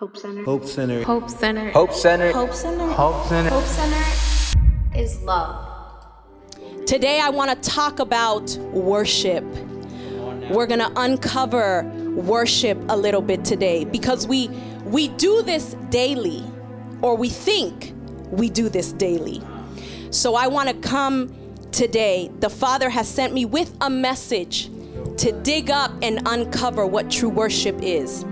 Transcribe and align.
Hope 0.00 0.16
Center. 0.16 0.44
Hope 0.44 0.64
Center. 0.64 1.02
Hope 1.02 1.28
Center. 1.28 1.70
Hope 1.72 1.92
Center. 1.92 2.32
Hope 2.32 2.54
Center. 2.54 2.90
Hope 2.90 3.26
Center. 3.26 3.50
Hope 3.50 3.66
Center 3.66 4.98
is 4.98 5.20
love. 5.20 6.06
Today, 6.86 7.20
I 7.20 7.28
want 7.28 7.50
to 7.50 7.70
talk 7.70 7.98
about 7.98 8.50
worship. 8.72 9.44
We're 10.50 10.66
going 10.66 10.80
to 10.80 10.90
uncover 10.96 11.82
worship 12.14 12.78
a 12.88 12.96
little 12.96 13.20
bit 13.20 13.44
today 13.44 13.84
because 13.84 14.26
we 14.26 14.48
we 14.86 15.08
do 15.08 15.42
this 15.42 15.76
daily 15.90 16.42
or 17.02 17.14
we 17.14 17.28
think 17.28 17.92
we 18.30 18.48
do 18.48 18.70
this 18.70 18.92
daily. 18.92 19.42
So 20.08 20.34
I 20.34 20.46
want 20.46 20.70
to 20.70 20.74
come 20.76 21.30
today. 21.72 22.30
The 22.40 22.48
Father 22.48 22.88
has 22.88 23.06
sent 23.06 23.34
me 23.34 23.44
with 23.44 23.76
a 23.82 23.90
message 23.90 24.70
to 25.18 25.38
dig 25.42 25.70
up 25.70 25.92
and 26.00 26.22
uncover 26.24 26.86
what 26.86 27.10
true 27.10 27.28
worship 27.28 27.78
is. 27.82 28.24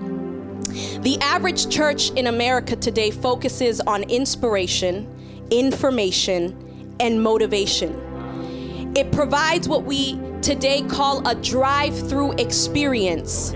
The 1.00 1.18
average 1.20 1.68
church 1.68 2.10
in 2.10 2.26
America 2.26 2.76
today 2.76 3.10
focuses 3.10 3.80
on 3.80 4.04
inspiration, 4.04 5.06
information, 5.50 6.96
and 7.00 7.22
motivation. 7.22 8.92
It 8.96 9.12
provides 9.12 9.68
what 9.68 9.84
we 9.84 10.20
today 10.42 10.82
call 10.82 11.26
a 11.26 11.34
drive 11.34 12.08
through 12.08 12.32
experience 12.32 13.52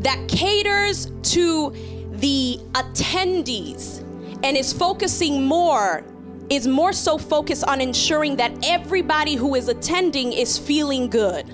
that 0.00 0.26
caters 0.28 1.10
to 1.22 1.70
the 2.10 2.58
attendees 2.72 4.00
and 4.44 4.56
is 4.56 4.72
focusing 4.72 5.44
more 5.44 6.04
is 6.50 6.66
more 6.66 6.92
so 6.92 7.16
focused 7.16 7.64
on 7.64 7.80
ensuring 7.80 8.36
that 8.36 8.52
everybody 8.64 9.34
who 9.34 9.54
is 9.54 9.68
attending 9.68 10.32
is 10.32 10.58
feeling 10.58 11.08
good 11.08 11.46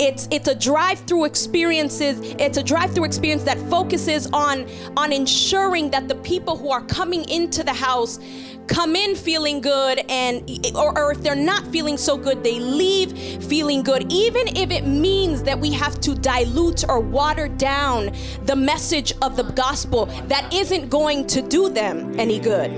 it's 0.00 0.28
it's 0.30 0.48
a 0.48 0.54
drive-through 0.54 1.24
experiences 1.24 2.18
it's 2.38 2.58
a 2.58 2.62
drive-through 2.62 3.04
experience 3.04 3.44
that 3.44 3.58
focuses 3.70 4.28
on 4.32 4.66
on 4.96 5.12
ensuring 5.12 5.90
that 5.90 6.08
the 6.08 6.16
people 6.16 6.56
who 6.56 6.70
are 6.70 6.84
coming 6.86 7.28
into 7.28 7.62
the 7.62 7.72
house 7.72 8.18
come 8.66 8.96
in 8.96 9.14
feeling 9.14 9.60
good 9.60 10.02
and 10.08 10.48
or, 10.74 10.98
or 10.98 11.12
if 11.12 11.22
they're 11.22 11.34
not 11.34 11.66
feeling 11.68 11.96
so 11.96 12.16
good 12.16 12.42
they 12.42 12.58
leave 12.58 13.12
feeling 13.44 13.82
good. 13.82 14.10
Even 14.12 14.48
if 14.56 14.70
it 14.70 14.86
means 14.86 15.42
that 15.42 15.58
we 15.58 15.72
have 15.72 16.00
to 16.00 16.14
dilute 16.14 16.84
or 16.88 17.00
water 17.00 17.48
down 17.48 18.12
the 18.44 18.56
message 18.56 19.12
of 19.22 19.36
the 19.36 19.42
gospel 19.42 20.06
that 20.26 20.52
isn't 20.52 20.88
going 20.88 21.26
to 21.26 21.42
do 21.42 21.68
them 21.68 22.18
any 22.18 22.38
good. 22.38 22.70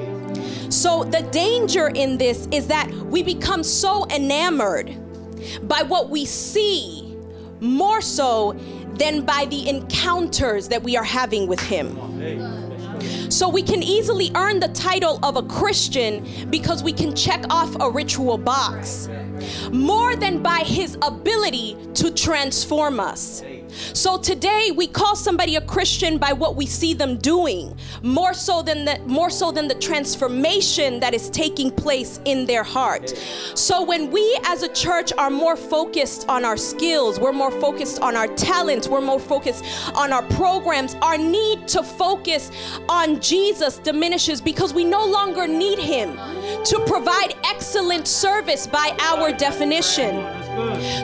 So 0.72 1.04
the 1.04 1.22
danger 1.30 1.88
in 1.88 2.18
this 2.18 2.48
is 2.50 2.66
that 2.66 2.90
we 2.90 3.22
become 3.22 3.62
so 3.62 4.06
enamored 4.10 4.88
by 5.68 5.82
what 5.82 6.10
we 6.10 6.24
see 6.24 7.05
more 7.60 8.00
so 8.00 8.52
than 8.94 9.24
by 9.24 9.46
the 9.50 9.68
encounters 9.68 10.68
that 10.68 10.82
we 10.82 10.96
are 10.96 11.04
having 11.04 11.46
with 11.46 11.60
Him. 11.60 11.98
So 13.30 13.48
we 13.48 13.62
can 13.62 13.82
easily 13.82 14.30
earn 14.34 14.60
the 14.60 14.68
title 14.68 15.18
of 15.22 15.36
a 15.36 15.42
Christian 15.42 16.24
because 16.50 16.82
we 16.82 16.92
can 16.92 17.14
check 17.14 17.44
off 17.50 17.76
a 17.80 17.90
ritual 17.90 18.38
box 18.38 19.08
more 19.70 20.16
than 20.16 20.42
by 20.42 20.60
His 20.60 20.96
ability 21.02 21.76
to 21.94 22.10
transform 22.12 23.00
us. 23.00 23.42
So 23.68 24.18
today 24.18 24.70
we 24.74 24.86
call 24.86 25.16
somebody 25.16 25.56
a 25.56 25.60
Christian 25.60 26.18
by 26.18 26.32
what 26.32 26.56
we 26.56 26.66
see 26.66 26.94
them 26.94 27.16
doing, 27.18 27.76
more 28.02 28.34
so 28.34 28.62
than 28.62 28.84
the 28.84 28.98
more 29.06 29.30
so 29.30 29.50
than 29.50 29.68
the 29.68 29.74
transformation 29.74 31.00
that 31.00 31.14
is 31.14 31.30
taking 31.30 31.70
place 31.70 32.20
in 32.24 32.46
their 32.46 32.62
heart. 32.62 33.10
So 33.54 33.82
when 33.82 34.10
we 34.10 34.38
as 34.44 34.62
a 34.62 34.68
church 34.72 35.12
are 35.18 35.30
more 35.30 35.56
focused 35.56 36.28
on 36.28 36.44
our 36.44 36.56
skills, 36.56 37.18
we're 37.18 37.32
more 37.32 37.50
focused 37.50 38.00
on 38.00 38.16
our 38.16 38.28
talents, 38.34 38.88
we're 38.88 39.00
more 39.00 39.20
focused 39.20 39.64
on 39.94 40.12
our 40.12 40.22
programs, 40.22 40.94
our 40.96 41.18
need 41.18 41.66
to 41.68 41.82
focus 41.82 42.50
on 42.88 43.20
Jesus 43.20 43.78
diminishes 43.78 44.40
because 44.40 44.72
we 44.74 44.84
no 44.84 45.04
longer 45.04 45.46
need 45.46 45.78
him 45.78 46.16
to 46.64 46.82
provide 46.86 47.34
excellent 47.44 48.06
service 48.06 48.66
by 48.66 48.96
our 49.00 49.32
definition. 49.32 50.45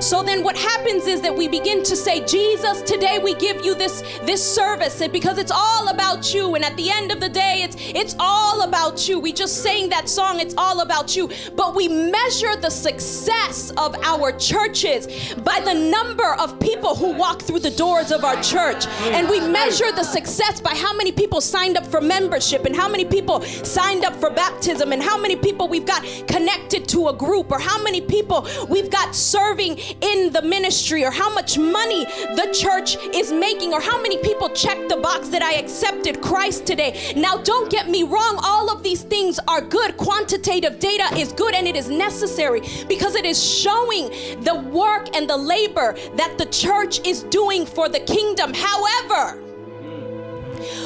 So 0.01 0.23
then 0.23 0.43
what 0.43 0.57
happens 0.57 1.07
is 1.07 1.21
that 1.21 1.37
we 1.37 1.47
begin 1.47 1.83
to 1.85 1.95
say, 1.95 2.25
Jesus, 2.25 2.81
today 2.83 3.19
we 3.19 3.35
give 3.35 3.65
you 3.65 3.75
this 3.75 4.03
this 4.23 4.43
service 4.43 5.01
and 5.01 5.13
because 5.13 5.37
it's 5.37 5.53
all 5.53 5.89
about 5.89 6.33
you. 6.33 6.55
And 6.55 6.65
at 6.65 6.77
the 6.77 6.91
end 6.91 7.13
of 7.13 7.21
the 7.21 7.29
day, 7.29 7.63
it's 7.63 7.77
it's 7.79 8.17
all 8.19 8.63
about 8.63 9.09
you. 9.09 9.21
We 9.21 9.33
just 9.33 9.63
sang 9.63 9.91
that 9.91 10.09
song, 10.09 10.41
it's 10.41 10.55
all 10.57 10.81
about 10.81 11.15
you. 11.17 11.31
But 11.55 11.75
we 11.75 11.89
measure 11.89 12.57
the 12.57 12.71
success 12.71 13.73
of 13.77 13.95
our 14.03 14.33
churches 14.33 15.35
by 15.35 15.61
the 15.61 15.75
number 15.75 16.35
of 16.35 16.59
people 16.59 16.95
who 16.95 17.13
walk 17.13 17.43
through 17.43 17.61
the 17.61 17.71
doors 17.71 18.11
of 18.11 18.25
our 18.25 18.41
church. 18.43 18.87
And 19.17 19.29
we 19.29 19.41
measure 19.41 19.93
the 19.93 20.05
success 20.05 20.61
by 20.61 20.75
how 20.75 20.95
many 20.95 21.13
people 21.13 21.41
signed 21.41 21.77
up 21.77 21.87
for 21.87 22.01
membership 22.01 22.65
and 22.65 22.75
how 22.75 22.89
many 22.89 23.05
people 23.05 23.43
signed 23.43 24.05
up 24.05 24.15
for 24.17 24.31
baptism 24.31 24.93
and 24.93 25.03
how 25.03 25.19
many 25.19 25.37
people 25.37 25.69
we've 25.69 25.87
got 25.87 26.03
connected 26.27 26.89
to 26.89 27.09
a 27.09 27.13
group 27.13 27.51
or 27.51 27.59
how 27.59 27.83
many 27.83 28.01
people 28.01 28.47
we've 28.69 28.91
got 28.91 29.15
serving 29.15 29.42
in 29.51 30.33
the 30.33 30.41
ministry 30.43 31.05
or 31.05 31.11
how 31.11 31.33
much 31.35 31.59
money 31.59 32.05
the 32.37 32.49
church 32.55 32.97
is 33.15 33.33
making 33.33 33.75
or 33.75 33.81
how 33.81 34.01
many 34.01 34.17
people 34.19 34.49
check 34.51 34.89
the 34.89 34.97
box 34.97 35.29
that 35.29 35.43
I 35.43 35.55
accepted 35.55 36.23
Christ 36.23 36.65
today. 36.65 37.13
Now, 37.17 37.37
don't 37.39 37.71
get 37.71 37.91
me 37.91 38.03
wrong, 38.05 38.39
all 38.43 38.71
of 38.71 38.83
these 38.83 39.03
things 39.03 39.41
are 39.49 39.61
good. 39.61 39.97
Quantitative 39.97 40.79
data 40.79 41.09
is 41.19 41.33
good 41.33 41.55
and 41.55 41.67
it 41.67 41.77
is 41.77 41.89
necessary 41.89 42.61
because 42.89 43.15
it 43.15 43.25
is 43.25 43.43
showing 43.43 44.11
the 44.43 44.55
work 44.73 45.15
and 45.15 45.29
the 45.29 45.37
labor 45.37 45.95
that 46.17 46.39
the 46.39 46.47
church 46.47 47.07
is 47.07 47.25
doing 47.25 47.67
for 47.67 47.89
the 47.89 48.01
kingdom. 48.01 48.55
However, 48.55 49.41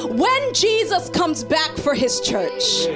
when 0.08 0.54
Jesus 0.54 1.10
comes 1.10 1.44
back 1.44 1.76
for 1.76 1.94
his 1.94 2.20
church, 2.20 2.86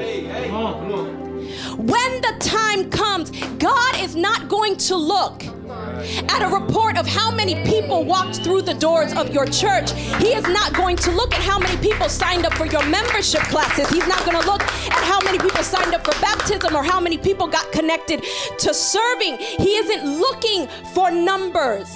when 1.87 2.21
the 2.21 2.37
time 2.41 2.91
comes, 2.91 3.31
God 3.59 4.01
is 4.01 4.15
not 4.15 4.49
going 4.49 4.77
to 4.77 4.97
look 4.97 5.45
at 5.45 6.43
a 6.43 6.49
report 6.49 6.99
of 6.99 7.07
how 7.07 7.31
many 7.31 7.55
people 7.65 8.05
walked 8.05 8.43
through 8.43 8.63
the 8.63 8.75
doors 8.75 9.13
of 9.15 9.33
your 9.33 9.47
church. 9.47 9.93
He 10.19 10.35
is 10.35 10.45
not 10.45 10.75
going 10.75 10.97
to 10.99 11.11
look 11.11 11.35
at 11.35 11.41
how 11.41 11.59
many 11.59 11.77
people 11.79 12.09
signed 12.09 12.45
up 12.45 12.53
for 12.55 12.67
your 12.67 12.85
membership 12.87 13.41
classes. 13.43 13.89
He's 13.89 14.07
not 14.07 14.25
going 14.27 14.41
to 14.41 14.47
look 14.47 14.63
at 14.63 15.05
how 15.05 15.21
many 15.21 15.39
people 15.39 15.63
signed 15.63 15.95
up 15.95 16.05
for 16.05 16.19
baptism 16.21 16.75
or 16.77 16.83
how 16.83 17.01
many 17.01 17.17
people 17.17 17.47
got 17.47 17.71
connected 17.73 18.25
to 18.59 18.75
serving. 18.75 19.39
He 19.39 19.77
isn't 19.77 20.19
looking 20.21 20.67
for 20.93 21.11
numbers. 21.11 21.95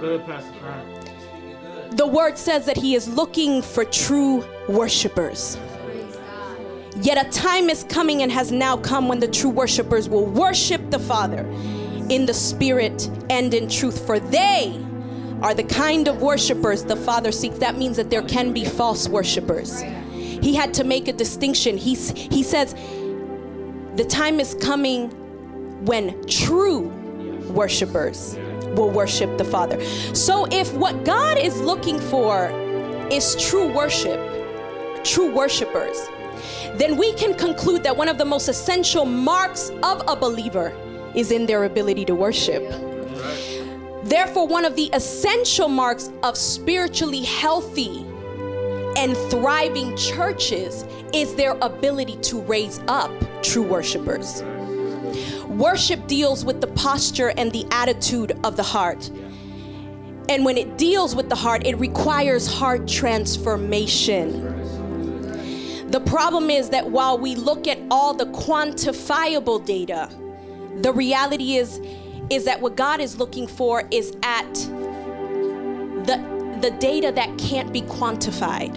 Good, 0.00 0.24
Pastor 0.26 0.52
Frank. 0.60 1.96
The 1.96 2.06
word 2.06 2.38
says 2.38 2.66
that 2.66 2.76
he 2.76 2.94
is 2.94 3.06
looking 3.08 3.62
for 3.62 3.84
true 3.84 4.44
worshipers. 4.68 5.58
Yet 6.96 7.26
a 7.26 7.30
time 7.30 7.70
is 7.70 7.84
coming 7.84 8.22
and 8.22 8.30
has 8.30 8.52
now 8.52 8.76
come 8.76 9.08
when 9.08 9.18
the 9.18 9.28
true 9.28 9.50
worshipers 9.50 10.08
will 10.08 10.26
worship 10.26 10.90
the 10.90 10.98
Father 10.98 11.46
in 12.10 12.26
the 12.26 12.34
Spirit 12.34 13.08
and 13.30 13.54
in 13.54 13.68
truth, 13.68 14.04
for 14.06 14.20
they 14.20 14.78
are 15.40 15.54
the 15.54 15.64
kind 15.64 16.06
of 16.06 16.20
worshipers 16.20 16.84
the 16.84 16.96
Father 16.96 17.32
seeks. 17.32 17.58
That 17.58 17.76
means 17.76 17.96
that 17.96 18.10
there 18.10 18.22
can 18.22 18.52
be 18.52 18.64
false 18.64 19.08
worshipers. 19.08 19.80
He 19.80 20.54
had 20.54 20.74
to 20.74 20.84
make 20.84 21.08
a 21.08 21.12
distinction. 21.12 21.76
He's, 21.76 22.10
he 22.10 22.42
says, 22.42 22.74
the 23.96 24.04
time 24.08 24.38
is 24.38 24.54
coming 24.54 25.10
when 25.86 26.24
true 26.26 26.88
worshipers 27.50 28.36
will 28.76 28.90
worship 28.90 29.38
the 29.38 29.44
Father. 29.44 29.82
So 30.14 30.46
if 30.50 30.72
what 30.74 31.04
God 31.04 31.38
is 31.38 31.60
looking 31.60 31.98
for 31.98 32.50
is 33.10 33.34
true 33.36 33.72
worship, 33.72 34.20
true 35.04 35.34
worshipers, 35.34 36.08
then 36.74 36.96
we 36.96 37.12
can 37.14 37.34
conclude 37.34 37.82
that 37.82 37.96
one 37.96 38.08
of 38.08 38.18
the 38.18 38.24
most 38.24 38.48
essential 38.48 39.04
marks 39.04 39.70
of 39.82 40.02
a 40.08 40.16
believer 40.16 40.72
is 41.14 41.30
in 41.30 41.46
their 41.46 41.64
ability 41.64 42.04
to 42.06 42.14
worship. 42.14 42.62
Therefore, 44.04 44.46
one 44.46 44.64
of 44.64 44.76
the 44.76 44.90
essential 44.92 45.68
marks 45.68 46.10
of 46.22 46.36
spiritually 46.36 47.22
healthy 47.22 48.04
and 48.96 49.16
thriving 49.30 49.96
churches 49.96 50.84
is 51.14 51.34
their 51.34 51.52
ability 51.62 52.16
to 52.16 52.40
raise 52.42 52.80
up 52.88 53.10
true 53.42 53.62
worshipers. 53.62 54.42
Worship 55.48 56.06
deals 56.06 56.44
with 56.44 56.60
the 56.60 56.66
posture 56.68 57.32
and 57.36 57.52
the 57.52 57.66
attitude 57.70 58.32
of 58.44 58.56
the 58.56 58.62
heart. 58.62 59.10
And 60.28 60.44
when 60.44 60.56
it 60.56 60.78
deals 60.78 61.14
with 61.14 61.28
the 61.28 61.34
heart, 61.34 61.66
it 61.66 61.76
requires 61.76 62.46
heart 62.46 62.88
transformation. 62.88 64.61
The 65.92 66.00
problem 66.00 66.48
is 66.48 66.70
that 66.70 66.90
while 66.90 67.18
we 67.18 67.34
look 67.34 67.68
at 67.68 67.78
all 67.90 68.14
the 68.14 68.24
quantifiable 68.24 69.62
data, 69.62 70.08
the 70.80 70.90
reality 70.90 71.56
is 71.56 71.80
is 72.30 72.46
that 72.46 72.62
what 72.62 72.76
God 72.76 72.98
is 72.98 73.18
looking 73.18 73.46
for 73.46 73.86
is 73.90 74.16
at 74.22 74.54
the 76.06 76.16
the 76.62 76.70
data 76.78 77.12
that 77.14 77.36
can't 77.36 77.74
be 77.74 77.82
quantified. 77.82 78.74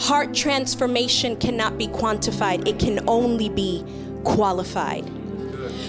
Heart 0.00 0.32
transformation 0.32 1.36
cannot 1.36 1.76
be 1.76 1.88
quantified. 1.88 2.66
It 2.66 2.78
can 2.78 3.06
only 3.06 3.50
be 3.50 3.84
qualified. 4.24 5.04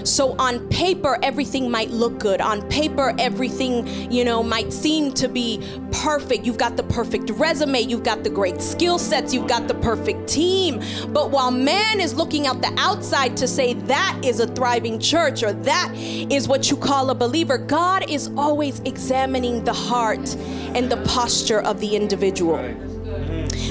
So 0.03 0.35
on 0.38 0.67
paper, 0.69 1.17
everything 1.23 1.69
might 1.69 1.89
look 1.89 2.19
good. 2.19 2.41
On 2.41 2.61
paper, 2.69 3.13
everything, 3.17 3.88
you 4.11 4.23
know, 4.23 4.44
might 4.44 4.71
seem 4.71 5.13
to 5.13 5.27
be 5.27 5.61
perfect. 5.91 6.45
You've 6.45 6.57
got 6.57 6.77
the 6.77 6.83
perfect 6.83 7.29
resume, 7.31 7.81
you've 7.81 8.03
got 8.03 8.23
the 8.23 8.29
great 8.29 8.61
skill 8.61 8.99
sets, 8.99 9.33
you've 9.33 9.47
got 9.47 9.67
the 9.67 9.75
perfect 9.75 10.27
team. 10.27 10.81
But 11.09 11.31
while 11.31 11.51
man 11.51 11.99
is 11.99 12.13
looking 12.13 12.47
out 12.47 12.61
the 12.61 12.73
outside 12.77 13.35
to 13.38 13.47
say 13.47 13.73
that 13.73 14.19
is 14.23 14.39
a 14.39 14.47
thriving 14.47 14.99
church 14.99 15.44
or 15.44 15.53
that 15.53 15.94
is 15.95 16.47
what 16.47 16.69
you 16.69 16.77
call 16.77 17.09
a 17.09 17.15
believer, 17.15 17.57
God 17.57 18.09
is 18.09 18.29
always 18.38 18.79
examining 18.81 19.63
the 19.63 19.73
heart 19.73 20.35
and 20.75 20.89
the 20.89 20.97
posture 21.05 21.61
of 21.61 21.79
the 21.79 21.95
individual. 21.95 22.57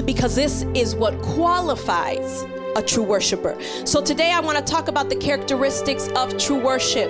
Because 0.05 0.35
this 0.35 0.63
is 0.73 0.95
what 0.95 1.19
qualifies 1.21 2.45
a 2.77 2.81
true 2.81 3.03
worshiper. 3.03 3.57
So 3.85 4.01
today 4.01 4.31
I 4.31 4.39
want 4.39 4.57
to 4.57 4.63
talk 4.63 4.87
about 4.87 5.09
the 5.09 5.15
characteristics 5.15 6.07
of 6.09 6.37
true 6.37 6.63
worship. 6.63 7.09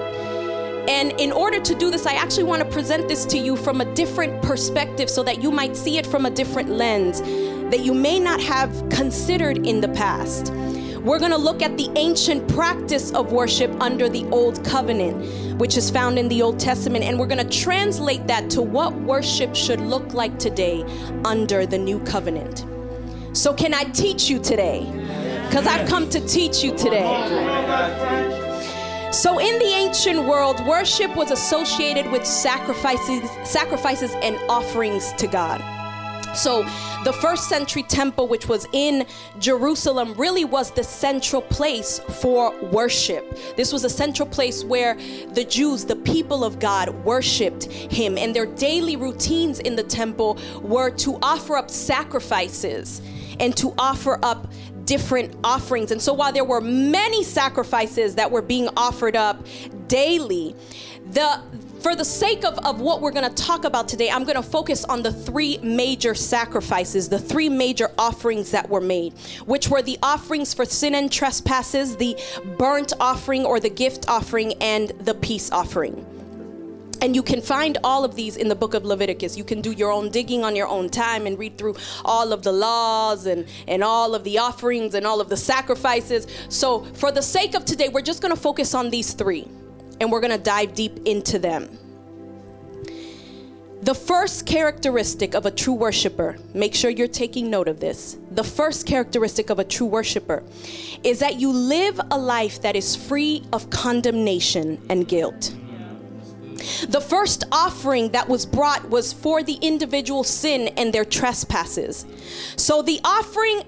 And 0.89 1.11
in 1.19 1.33
order 1.33 1.59
to 1.59 1.75
do 1.75 1.91
this, 1.91 2.05
I 2.05 2.13
actually 2.13 2.45
want 2.45 2.63
to 2.63 2.69
present 2.69 3.09
this 3.09 3.25
to 3.25 3.37
you 3.37 3.57
from 3.57 3.81
a 3.81 3.93
different 3.93 4.41
perspective 4.41 5.09
so 5.09 5.21
that 5.23 5.43
you 5.43 5.51
might 5.51 5.75
see 5.75 5.97
it 5.97 6.07
from 6.07 6.25
a 6.25 6.29
different 6.29 6.69
lens 6.69 7.21
that 7.69 7.81
you 7.81 7.93
may 7.93 8.17
not 8.17 8.39
have 8.39 8.71
considered 8.89 9.67
in 9.67 9.81
the 9.81 9.89
past. 9.89 10.53
We're 10.99 11.19
going 11.19 11.31
to 11.31 11.37
look 11.37 11.61
at 11.61 11.77
the 11.77 11.89
ancient 11.97 12.47
practice 12.47 13.11
of 13.11 13.33
worship 13.33 13.71
under 13.81 14.07
the 14.07 14.25
Old 14.29 14.63
Covenant, 14.63 15.59
which 15.59 15.75
is 15.75 15.89
found 15.89 16.17
in 16.17 16.29
the 16.29 16.41
Old 16.41 16.59
Testament, 16.59 17.03
and 17.03 17.19
we're 17.19 17.27
going 17.27 17.45
to 17.45 17.57
translate 17.59 18.25
that 18.27 18.49
to 18.51 18.61
what 18.61 18.93
worship 19.01 19.53
should 19.53 19.81
look 19.81 20.13
like 20.13 20.39
today 20.39 20.83
under 21.25 21.65
the 21.65 21.77
New 21.77 21.99
Covenant. 21.99 22.65
So, 23.33 23.53
can 23.53 23.73
I 23.73 23.83
teach 23.83 24.29
you 24.29 24.39
today? 24.39 24.81
Because 25.47 25.65
I've 25.65 25.87
come 25.87 26.09
to 26.09 26.19
teach 26.27 26.63
you 26.63 26.75
today. 26.77 27.07
So 29.11 29.39
in 29.39 29.57
the 29.59 29.65
ancient 29.65 30.25
world, 30.25 30.63
worship 30.65 31.15
was 31.15 31.31
associated 31.31 32.11
with 32.11 32.25
sacrifices, 32.25 33.29
sacrifices 33.43 34.13
and 34.21 34.37
offerings 34.49 35.13
to 35.13 35.27
God. 35.27 35.61
So, 36.35 36.63
the 37.03 37.13
first 37.13 37.49
century 37.49 37.81
temple, 37.83 38.27
which 38.27 38.47
was 38.47 38.67
in 38.73 39.07
Jerusalem, 39.39 40.13
really 40.15 40.45
was 40.45 40.69
the 40.71 40.83
central 40.83 41.41
place 41.41 41.99
for 42.21 42.53
worship. 42.65 43.39
This 43.55 43.73
was 43.73 43.83
a 43.85 43.89
central 43.89 44.27
place 44.27 44.63
where 44.63 44.95
the 45.33 45.45
Jews, 45.45 45.85
the 45.85 45.95
people 45.95 46.43
of 46.43 46.59
God, 46.59 46.89
worshiped 47.03 47.63
Him. 47.65 48.17
And 48.19 48.35
their 48.35 48.45
daily 48.45 48.97
routines 48.97 49.59
in 49.59 49.75
the 49.75 49.83
temple 49.83 50.37
were 50.61 50.91
to 50.91 51.17
offer 51.23 51.55
up 51.55 51.71
sacrifices 51.71 53.01
and 53.39 53.55
to 53.57 53.73
offer 53.77 54.19
up 54.21 54.47
different 54.87 55.35
offerings. 55.43 55.91
And 55.91 56.01
so 56.01 56.13
while 56.13 56.31
there 56.31 56.45
were 56.45 56.61
many 56.61 57.23
sacrifices 57.23 58.15
that 58.15 58.31
were 58.31 58.41
being 58.41 58.69
offered 58.75 59.15
up 59.15 59.45
daily, 59.87 60.55
the 61.11 61.41
for 61.81 61.95
the 61.95 62.03
sake 62.03 62.43
of, 62.43 62.57
of 62.65 62.81
what 62.81 63.01
we're 63.01 63.11
going 63.11 63.29
to 63.29 63.43
talk 63.43 63.63
about 63.63 63.87
today, 63.87 64.09
I'm 64.09 64.23
going 64.23 64.35
to 64.35 64.41
focus 64.41 64.83
on 64.83 65.03
the 65.03 65.13
three 65.13 65.59
major 65.59 66.15
sacrifices, 66.15 67.07
the 67.07 67.19
three 67.19 67.49
major 67.49 67.91
offerings 67.99 68.49
that 68.51 68.67
were 68.67 68.81
made, 68.81 69.13
which 69.45 69.69
were 69.69 69.83
the 69.83 69.99
offerings 70.01 70.55
for 70.55 70.65
sin 70.65 70.95
and 70.95 71.11
trespasses, 71.11 71.95
the 71.95 72.17
burnt 72.57 72.93
offering 72.99 73.45
or 73.45 73.59
the 73.59 73.69
gift 73.69 74.09
offering, 74.09 74.53
and 74.55 74.89
the 75.01 75.13
peace 75.13 75.51
offering. 75.51 76.16
And 77.01 77.15
you 77.15 77.21
can 77.21 77.41
find 77.41 77.77
all 77.83 78.03
of 78.03 78.15
these 78.15 78.37
in 78.37 78.47
the 78.47 78.55
book 78.55 78.73
of 78.73 78.83
Leviticus. 78.83 79.37
You 79.37 79.43
can 79.43 79.61
do 79.61 79.71
your 79.71 79.91
own 79.91 80.09
digging 80.09 80.43
on 80.43 80.55
your 80.55 80.67
own 80.67 80.89
time 80.89 81.27
and 81.27 81.37
read 81.37 81.57
through 81.57 81.75
all 82.03 82.33
of 82.33 82.43
the 82.43 82.51
laws 82.51 83.25
and, 83.25 83.45
and 83.67 83.83
all 83.83 84.15
of 84.15 84.23
the 84.23 84.39
offerings 84.39 84.95
and 84.95 85.05
all 85.05 85.21
of 85.21 85.29
the 85.29 85.37
sacrifices. 85.37 86.27
So, 86.49 86.83
for 86.95 87.11
the 87.11 87.21
sake 87.21 87.55
of 87.55 87.65
today, 87.65 87.89
we're 87.89 88.01
just 88.01 88.21
going 88.21 88.33
to 88.33 88.39
focus 88.39 88.73
on 88.73 88.89
these 88.89 89.13
three 89.13 89.47
and 89.99 90.11
we're 90.11 90.21
going 90.21 90.31
to 90.31 90.43
dive 90.43 90.73
deep 90.73 90.99
into 91.05 91.39
them. 91.39 91.77
The 93.81 93.93
first 93.93 94.45
characteristic 94.45 95.35
of 95.35 95.45
a 95.45 95.51
true 95.51 95.73
worshiper, 95.73 96.37
make 96.53 96.73
sure 96.73 96.89
you're 96.89 97.07
taking 97.07 97.49
note 97.49 97.67
of 97.67 97.79
this. 97.79 98.17
The 98.31 98.43
first 98.43 98.87
characteristic 98.87 99.49
of 99.49 99.59
a 99.59 99.63
true 99.63 99.85
worshiper 99.85 100.43
is 101.03 101.19
that 101.19 101.39
you 101.39 101.51
live 101.51 102.01
a 102.11 102.17
life 102.17 102.61
that 102.63 102.75
is 102.75 102.95
free 102.95 103.43
of 103.53 103.69
condemnation 103.69 104.81
and 104.89 105.07
guilt. 105.07 105.53
The 106.89 107.01
first 107.01 107.43
offering 107.51 108.11
that 108.11 108.27
was 108.27 108.45
brought 108.45 108.89
was 108.89 109.13
for 109.13 109.43
the 109.43 109.57
individual 109.61 110.23
sin 110.23 110.69
and 110.77 110.93
their 110.93 111.05
trespasses. 111.05 112.05
So 112.55 112.81
the 112.81 112.99
offering, 113.03 113.63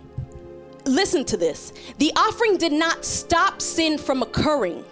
listen 0.86 1.26
to 1.26 1.38
this, 1.38 1.74
the 1.98 2.12
offering 2.16 2.58
did 2.58 2.74
not 2.74 3.06
stop 3.06 3.62
sin 3.62 3.98
from 3.98 4.22
occurring. 4.22 4.86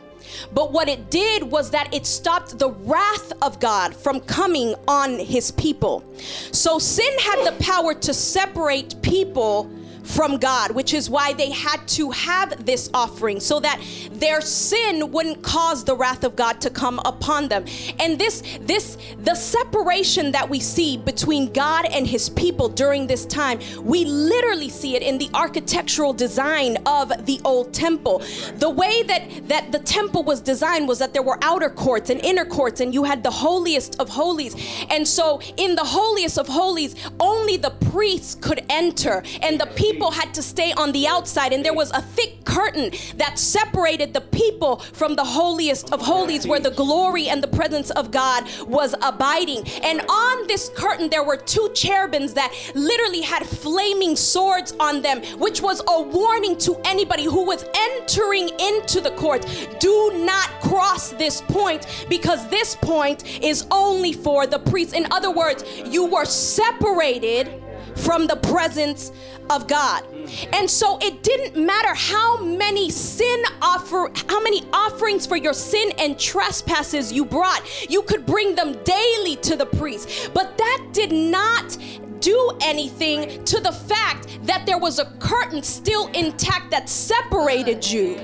But 0.53 0.71
what 0.71 0.89
it 0.89 1.09
did 1.09 1.43
was 1.43 1.71
that 1.71 1.93
it 1.93 2.05
stopped 2.05 2.59
the 2.59 2.71
wrath 2.71 3.31
of 3.41 3.59
God 3.59 3.95
from 3.95 4.19
coming 4.19 4.75
on 4.87 5.19
his 5.19 5.51
people. 5.51 6.03
So 6.51 6.79
sin 6.79 7.17
had 7.19 7.45
the 7.45 7.63
power 7.63 7.93
to 7.93 8.13
separate 8.13 9.01
people 9.01 9.71
from 10.07 10.37
God, 10.37 10.71
which 10.71 10.93
is 10.93 11.09
why 11.09 11.33
they 11.33 11.51
had 11.51 11.85
to 11.89 12.09
have 12.11 12.65
this 12.65 12.89
offering 12.93 13.39
so 13.39 13.59
that 13.59 13.81
their 14.11 14.39
sin 14.41 15.11
wouldn't 15.11 15.43
cause 15.43 15.83
the 15.83 15.95
wrath 15.95 16.23
of 16.23 16.35
God 16.35 16.61
to 16.61 16.69
come 16.69 16.99
upon 17.05 17.49
them. 17.49 17.65
And 17.99 18.17
this 18.17 18.41
this 18.61 18.97
the 19.23 19.35
separation 19.35 20.31
that 20.31 20.49
we 20.49 20.59
see 20.59 20.97
between 20.97 21.51
God 21.51 21.85
and 21.85 22.07
his 22.07 22.29
people 22.29 22.69
during 22.69 23.05
this 23.07 23.25
time, 23.25 23.59
we 23.83 24.05
literally 24.05 24.69
see 24.69 24.95
it 24.95 25.03
in 25.03 25.17
the 25.17 25.29
architectural 25.33 26.13
design 26.13 26.77
of 26.85 27.25
the 27.25 27.41
old 27.43 27.73
temple. 27.73 28.19
The 28.55 28.69
way 28.69 29.03
that 29.03 29.47
that 29.49 29.71
the 29.71 29.79
temple 29.79 30.23
was 30.23 30.39
designed 30.39 30.87
was 30.87 30.99
that 30.99 31.13
there 31.13 31.23
were 31.23 31.37
outer 31.41 31.69
courts 31.69 32.09
and 32.09 32.23
inner 32.23 32.45
courts 32.45 32.79
and 32.79 32.93
you 32.93 33.03
had 33.03 33.23
the 33.23 33.31
holiest 33.31 33.99
of 33.99 34.07
holies. 34.07 34.55
And 34.89 35.05
so 35.07 35.41
in 35.57 35.75
the 35.75 35.83
holiest 35.83 36.37
of 36.37 36.47
holies, 36.47 36.95
only 37.19 37.57
the 37.57 37.71
priests 37.91 38.35
could 38.35 38.63
enter 38.69 39.23
and 39.41 39.59
the 39.59 39.65
people 39.75 39.96
people 39.97 40.11
had 40.11 40.31
to 40.31 40.43
stay 40.43 40.71
on 40.73 40.91
the 40.91 41.07
outside, 41.07 41.51
and 41.51 41.65
there 41.65 41.73
was 41.73 41.89
a 41.89 42.01
thick 42.01 42.45
curtain 42.45 42.91
that 43.15 43.39
separated 43.39 44.13
the 44.13 44.21
people 44.21 44.77
from 44.93 45.15
the 45.15 45.23
holiest 45.23 45.91
of 45.91 45.99
holies, 45.99 46.45
where 46.45 46.59
the 46.59 46.69
glory 46.69 47.29
and 47.29 47.41
the 47.41 47.47
presence 47.47 47.89
of 47.91 48.11
God 48.11 48.47
was 48.67 48.93
abiding. 49.01 49.67
And 49.81 50.01
on 50.01 50.45
this 50.45 50.69
curtain, 50.77 51.09
there 51.09 51.23
were 51.23 51.35
two 51.35 51.71
cherubims 51.73 52.35
that 52.35 52.53
literally 52.75 53.21
had 53.21 53.43
flaming 53.43 54.15
swords 54.15 54.75
on 54.79 55.01
them, 55.01 55.23
which 55.39 55.63
was 55.63 55.81
a 55.87 55.99
warning 55.99 56.59
to 56.59 56.79
anybody 56.85 57.23
who 57.23 57.43
was 57.43 57.65
entering 57.73 58.49
into 58.59 59.01
the 59.01 59.11
court 59.17 59.47
do 59.79 60.11
not 60.13 60.47
cross 60.61 61.09
this 61.13 61.41
point 61.41 62.05
because 62.07 62.47
this 62.49 62.75
point 62.75 63.41
is 63.43 63.65
only 63.71 64.13
for 64.13 64.45
the 64.45 64.59
priests. 64.59 64.93
In 64.93 65.07
other 65.09 65.31
words, 65.31 65.63
you 65.87 66.05
were 66.05 66.25
separated 66.25 67.63
from 67.97 68.27
the 68.27 68.35
presence 68.37 69.11
of 69.49 69.67
God. 69.67 70.05
And 70.53 70.69
so 70.69 70.97
it 71.01 71.23
didn't 71.23 71.63
matter 71.65 71.93
how 71.93 72.41
many 72.41 72.89
sin 72.89 73.43
offer 73.61 74.11
how 74.27 74.41
many 74.41 74.63
offerings 74.73 75.25
for 75.25 75.37
your 75.37 75.53
sin 75.53 75.91
and 75.97 76.19
trespasses 76.19 77.11
you 77.11 77.25
brought. 77.25 77.61
You 77.89 78.01
could 78.03 78.25
bring 78.25 78.55
them 78.55 78.73
daily 78.83 79.35
to 79.37 79.55
the 79.55 79.65
priest. 79.65 80.31
But 80.33 80.57
that 80.57 80.89
did 80.91 81.11
not 81.11 81.77
do 82.19 82.57
anything 82.61 83.43
to 83.45 83.59
the 83.59 83.71
fact 83.71 84.39
that 84.43 84.65
there 84.65 84.77
was 84.77 84.99
a 84.99 85.05
curtain 85.19 85.61
still 85.63 86.07
intact 86.07 86.71
that 86.71 86.89
separated 86.89 87.89
you 87.89 88.17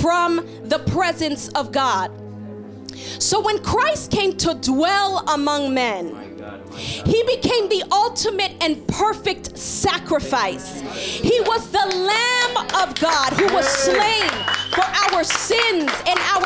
from 0.00 0.46
the 0.64 0.78
presence 0.86 1.48
of 1.48 1.72
God. 1.72 2.10
So 3.18 3.40
when 3.40 3.62
Christ 3.62 4.10
came 4.10 4.36
to 4.38 4.54
dwell 4.54 5.24
among 5.28 5.74
men, 5.74 6.33
he 6.76 7.22
became 7.24 7.68
the 7.68 7.84
ultimate 7.92 8.52
and 8.60 8.86
perfect 8.88 9.56
sacrifice. 9.56 10.80
He 11.20 11.40
was 11.40 11.70
the 11.70 11.78
Lamb 11.78 12.56
of 12.82 12.98
God 12.98 13.32
who 13.34 13.52
was 13.54 13.66
slain 13.66 14.30
for 14.70 14.84
our 15.12 15.24
sins 15.24 15.53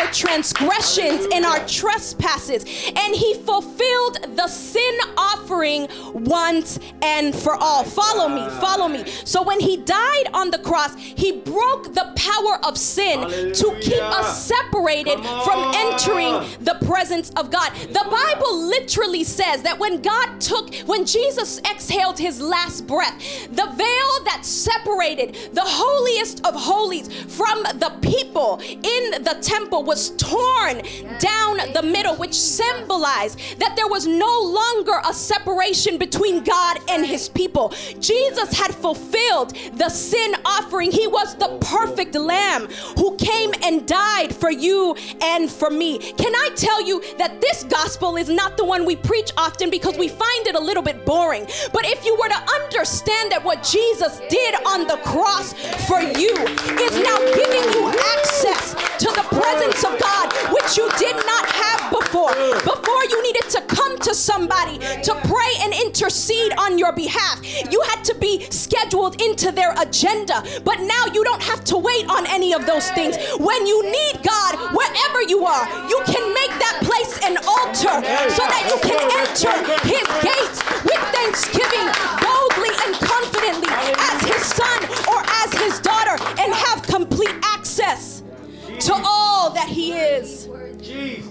our 0.09 0.15
transgressions 0.15 1.27
and 1.33 1.45
our 1.45 1.65
trespasses. 1.67 2.65
And 2.97 3.15
he 3.15 3.35
fulfilled 3.35 4.37
the 4.37 4.49
sin 4.49 4.99
offering 5.17 5.89
once 6.15 6.79
and 7.03 7.35
for 7.35 7.55
all. 7.55 7.85
Follow 7.85 8.29
me, 8.29 8.49
follow 8.61 8.89
me. 8.89 9.05
So 9.25 9.43
when 9.43 9.61
he 9.61 9.77
died 9.77 10.29
on 10.33 10.51
the 10.51 10.59
cross, 10.59 10.97
he 10.97 11.33
broke 11.33 11.95
the 11.95 12.13
power 12.17 12.65
of 12.65 12.79
sin 12.79 13.21
Hallelujah. 13.21 13.55
to 13.55 13.81
keep 13.81 14.03
us 14.03 14.47
separated 14.47 15.19
from 15.45 15.73
entering 15.75 16.57
the 16.61 16.79
presence 16.87 17.31
of 17.31 17.51
God. 17.51 17.73
The 17.75 18.07
Bible 18.11 18.67
literally 18.67 19.25
says 19.25 19.63
that 19.63 19.79
when 19.79 20.01
God 20.01 20.41
took, 20.41 20.75
when 20.87 21.05
Jesus 21.05 21.59
exhaled 21.71 22.19
his 22.19 22.41
last 22.41 22.87
breath, 22.87 23.19
the 23.49 23.67
veil 23.67 24.25
that 24.25 24.41
separated 24.43 25.35
the 25.53 25.65
holiest 25.65 26.45
of 26.47 26.55
holies 26.55 27.09
from 27.25 27.63
the 27.79 27.93
people 28.01 28.61
in 28.63 29.23
the 29.23 29.37
temple 29.43 29.85
was 29.85 29.98
torn 30.17 30.83
down 31.19 31.59
the 31.73 31.83
middle, 31.83 32.15
which 32.17 32.35
symbolized 32.35 33.39
that 33.59 33.75
there 33.77 33.89
was 33.89 34.07
no 34.07 34.41
longer 34.43 35.01
a 35.09 35.13
separation 35.13 35.99
between 35.99 36.45
God 36.45 36.79
and 36.89 37.05
his 37.05 37.29
people. 37.29 37.73
Jesus 38.01 38.53
had 38.53 38.75
fulfilled 38.75 39.57
the 39.75 39.89
sin 39.89 40.35
offering. 40.45 40.91
He 40.91 41.07
was 41.07 41.35
the 41.37 41.59
perfect 41.61 42.15
lamb 42.15 42.67
who 42.97 43.17
came 43.17 43.53
and 43.65 43.87
died 43.87 44.35
for 44.35 44.51
you 44.51 44.97
and 45.21 45.51
for 45.51 45.71
me. 45.71 45.99
Can 45.99 46.35
I 46.35 46.51
tell 46.55 46.83
you 46.83 47.03
that 47.19 47.41
this 47.41 47.65
gospel 47.65 48.17
is 48.17 48.29
not 48.29 48.57
the 48.57 48.65
one 48.65 48.85
we 48.85 48.97
preach 48.97 49.31
often 49.37 49.71
because 49.71 49.97
we 49.97 50.09
find 50.09 50.47
it 50.47 50.55
a 50.55 50.61
little 50.61 50.83
bit 50.83 51.05
boring. 51.05 51.47
But 51.73 51.87
if 51.87 52.05
you 52.05 52.15
were 52.17 52.29
to 52.29 52.43
understand 52.61 53.33
that 53.33 53.43
what 53.43 53.63
Jesus 53.63 54.21
did 54.29 54.55
on 54.67 54.87
the 54.87 54.99
cross 55.05 55.53
for 55.87 56.01
you 56.01 56.35
is 56.79 56.95
now 57.03 57.19
giving 57.35 57.65
you 57.73 57.89
access 58.19 58.75
to 58.99 59.09
the 59.15 59.27
presence 59.31 59.85
of 59.89 59.99
God, 59.99 60.27
which 60.53 60.77
you 60.77 60.89
did 60.99 61.17
not 61.27 61.45
have 61.47 61.91
before. 61.91 62.35
Before 62.65 63.03
you 63.11 63.23
needed 63.23 63.49
to 63.51 63.61
come 63.63 63.99
to 64.01 64.15
somebody 64.15 64.79
to 64.79 65.13
pray 65.25 65.53
and 65.61 65.73
intercede 65.73 66.53
on 66.59 66.79
your 66.79 66.93
behalf. 66.93 67.41
You 67.71 67.81
had 67.89 68.03
to 68.05 68.15
be 68.17 68.47
scheduled 68.51 69.21
into 69.21 69.53
their 69.53 69.75
agenda. 69.79 70.43
But 70.65 70.81
now 70.81 71.05
you 71.13 71.25
don't 71.25 71.43
have 71.43 71.65
to 71.65 71.79
wait 71.79 72.09
on 72.09 72.27
any 72.27 72.53
of 72.53 72.67
those 72.67 72.91
things. 72.91 73.17
When 73.39 73.67
you 73.67 73.79
need 73.85 74.23
God, 74.23 74.53
wherever 74.75 75.23
you 75.23 75.45
are, 75.47 75.65
you 75.89 76.01
can 76.07 76.25
make 76.35 76.55
that 76.59 76.79
place 76.83 77.13
an 77.25 77.37
altar 77.39 77.97
so 78.37 78.43
that 78.53 78.65
you 78.71 78.79
can 78.89 78.98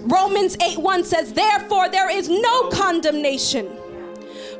Romans 0.08 0.56
8 0.62 0.78
1 0.78 1.04
says, 1.04 1.34
Therefore, 1.34 1.90
there 1.90 2.10
is 2.10 2.28
no 2.30 2.68
condemnation 2.70 3.68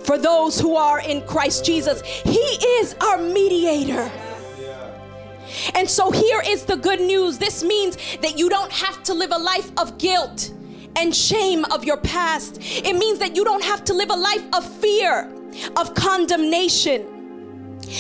for 0.00 0.18
those 0.18 0.60
who 0.60 0.76
are 0.76 1.00
in 1.00 1.22
Christ 1.26 1.64
Jesus. 1.64 2.02
He 2.02 2.38
is 2.80 2.94
our 3.00 3.16
mediator. 3.16 4.10
And 5.74 5.88
so 5.88 6.10
here 6.10 6.42
is 6.46 6.66
the 6.66 6.76
good 6.76 7.00
news. 7.00 7.38
This 7.38 7.64
means 7.64 7.96
that 8.20 8.38
you 8.38 8.50
don't 8.50 8.70
have 8.70 9.02
to 9.04 9.14
live 9.14 9.30
a 9.32 9.38
life 9.38 9.70
of 9.78 9.96
guilt 9.96 10.52
and 10.96 11.16
shame 11.16 11.64
of 11.66 11.82
your 11.82 11.96
past. 11.96 12.58
It 12.60 12.96
means 12.96 13.18
that 13.20 13.34
you 13.34 13.44
don't 13.44 13.64
have 13.64 13.84
to 13.84 13.94
live 13.94 14.10
a 14.10 14.16
life 14.16 14.44
of 14.52 14.68
fear, 14.80 15.32
of 15.76 15.94
condemnation 15.94 17.17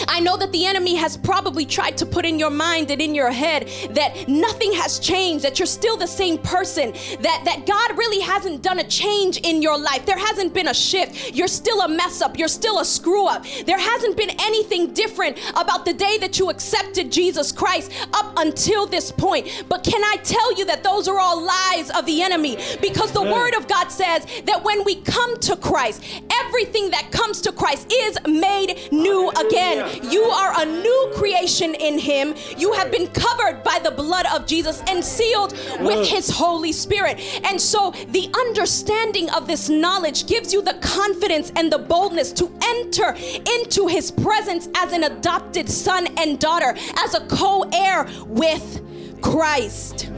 I 0.08 0.20
know 0.20 0.36
that 0.36 0.52
the 0.52 0.66
enemy 0.66 0.94
has 0.96 1.16
probably 1.16 1.64
tried 1.64 1.96
to 1.98 2.06
put 2.06 2.24
in 2.24 2.38
your 2.38 2.50
mind 2.50 2.90
and 2.90 3.00
in 3.00 3.14
your 3.14 3.30
head 3.30 3.68
that 3.90 4.28
nothing 4.28 4.72
has 4.72 4.98
changed, 4.98 5.44
that 5.44 5.58
you're 5.58 5.66
still 5.66 5.96
the 5.96 6.06
same 6.06 6.38
person, 6.38 6.92
that, 7.20 7.42
that 7.44 7.66
God 7.66 7.98
really 7.98 8.20
hasn't 8.20 8.62
done 8.62 8.78
a 8.78 8.84
change 8.84 9.38
in 9.38 9.62
your 9.62 9.78
life. 9.78 10.06
There 10.06 10.18
hasn't 10.18 10.54
been 10.54 10.68
a 10.68 10.74
shift. 10.74 11.34
You're 11.34 11.48
still 11.48 11.80
a 11.82 11.88
mess 11.88 12.22
up. 12.22 12.38
You're 12.38 12.48
still 12.48 12.80
a 12.80 12.84
screw 12.84 13.26
up. 13.26 13.44
There 13.66 13.78
hasn't 13.78 14.16
been 14.16 14.30
anything 14.40 14.92
different 14.92 15.38
about 15.50 15.84
the 15.84 15.94
day 15.94 16.18
that 16.18 16.38
you 16.38 16.50
accepted 16.50 17.10
Jesus 17.12 17.52
Christ 17.52 17.92
up 18.14 18.34
until 18.36 18.86
this 18.86 19.10
point. 19.10 19.64
But 19.68 19.84
can 19.84 20.02
I 20.02 20.16
tell 20.22 20.56
you 20.56 20.64
that 20.66 20.82
those 20.82 21.08
are 21.08 21.18
all 21.18 21.40
lies 21.40 21.90
of 21.90 22.06
the 22.06 22.22
enemy? 22.22 22.56
Because 22.80 23.12
the 23.12 23.22
Word 23.22 23.54
of 23.54 23.68
God 23.68 23.88
says 23.88 24.26
that 24.44 24.62
when 24.64 24.84
we 24.84 24.96
come 25.02 25.38
to 25.40 25.56
Christ, 25.56 26.04
everything 26.44 26.90
that 26.90 27.10
comes 27.10 27.40
to 27.42 27.52
Christ 27.52 27.92
is 27.92 28.18
made 28.26 28.88
new 28.92 29.30
again. 29.30 29.77
You 30.02 30.22
are 30.22 30.60
a 30.60 30.64
new 30.64 31.12
creation 31.14 31.74
in 31.74 31.98
Him. 31.98 32.34
You 32.56 32.72
have 32.72 32.90
been 32.90 33.08
covered 33.08 33.62
by 33.62 33.78
the 33.82 33.90
blood 33.90 34.26
of 34.34 34.46
Jesus 34.46 34.82
and 34.88 35.04
sealed 35.04 35.52
with 35.80 36.06
His 36.08 36.28
Holy 36.28 36.72
Spirit. 36.72 37.20
And 37.44 37.60
so 37.60 37.92
the 38.08 38.30
understanding 38.46 39.30
of 39.30 39.46
this 39.46 39.68
knowledge 39.68 40.26
gives 40.26 40.52
you 40.52 40.62
the 40.62 40.74
confidence 40.74 41.52
and 41.56 41.72
the 41.72 41.78
boldness 41.78 42.32
to 42.34 42.50
enter 42.62 43.14
into 43.58 43.86
His 43.86 44.10
presence 44.10 44.68
as 44.76 44.92
an 44.92 45.04
adopted 45.04 45.68
son 45.68 46.06
and 46.18 46.38
daughter, 46.38 46.74
as 47.04 47.14
a 47.14 47.26
co 47.26 47.62
heir 47.72 48.08
with 48.26 48.82
Christ. 49.22 50.10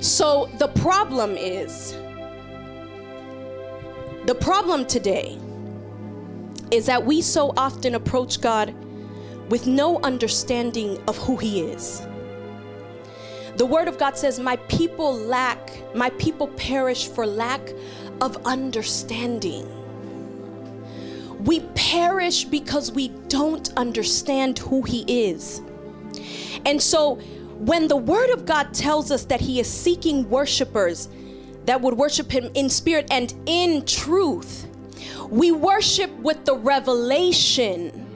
So 0.00 0.48
the 0.58 0.68
problem 0.68 1.36
is, 1.36 1.92
the 4.26 4.34
problem 4.34 4.86
today 4.86 5.38
is 6.70 6.86
that 6.86 7.04
we 7.04 7.22
so 7.22 7.52
often 7.56 7.94
approach 7.94 8.40
God 8.40 8.74
with 9.50 9.66
no 9.66 10.00
understanding 10.02 11.02
of 11.08 11.16
who 11.18 11.36
He 11.36 11.60
is. 11.60 12.06
The 13.56 13.66
Word 13.66 13.88
of 13.88 13.98
God 13.98 14.16
says, 14.16 14.38
My 14.38 14.56
people 14.56 15.14
lack, 15.14 15.70
my 15.94 16.10
people 16.10 16.48
perish 16.48 17.08
for 17.08 17.26
lack 17.26 17.60
of 18.20 18.36
understanding. 18.46 19.68
We 21.44 21.60
perish 21.74 22.44
because 22.44 22.92
we 22.92 23.08
don't 23.28 23.72
understand 23.76 24.58
who 24.58 24.82
He 24.82 25.28
is. 25.28 25.60
And 26.64 26.80
so, 26.80 27.16
when 27.58 27.88
the 27.88 27.96
Word 27.96 28.30
of 28.30 28.46
God 28.46 28.72
tells 28.72 29.10
us 29.10 29.24
that 29.26 29.40
He 29.40 29.60
is 29.60 29.68
seeking 29.68 30.28
worshipers 30.30 31.08
that 31.66 31.80
would 31.80 31.94
worship 31.94 32.30
Him 32.30 32.50
in 32.54 32.70
spirit 32.70 33.08
and 33.10 33.34
in 33.46 33.84
truth, 33.84 34.69
we 35.30 35.52
worship 35.52 36.10
with 36.18 36.44
the 36.44 36.56
revelation, 36.56 38.06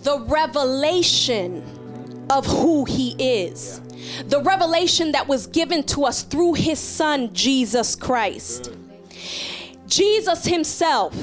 the 0.00 0.20
revelation 0.20 2.26
of 2.30 2.46
who 2.46 2.84
He 2.84 3.14
is, 3.18 3.80
the 4.26 4.42
revelation 4.42 5.12
that 5.12 5.28
was 5.28 5.46
given 5.46 5.84
to 5.84 6.04
us 6.04 6.24
through 6.24 6.54
His 6.54 6.80
Son, 6.80 7.32
Jesus 7.32 7.94
Christ. 7.94 8.72
Jesus 9.86 10.44
Himself 10.44 11.14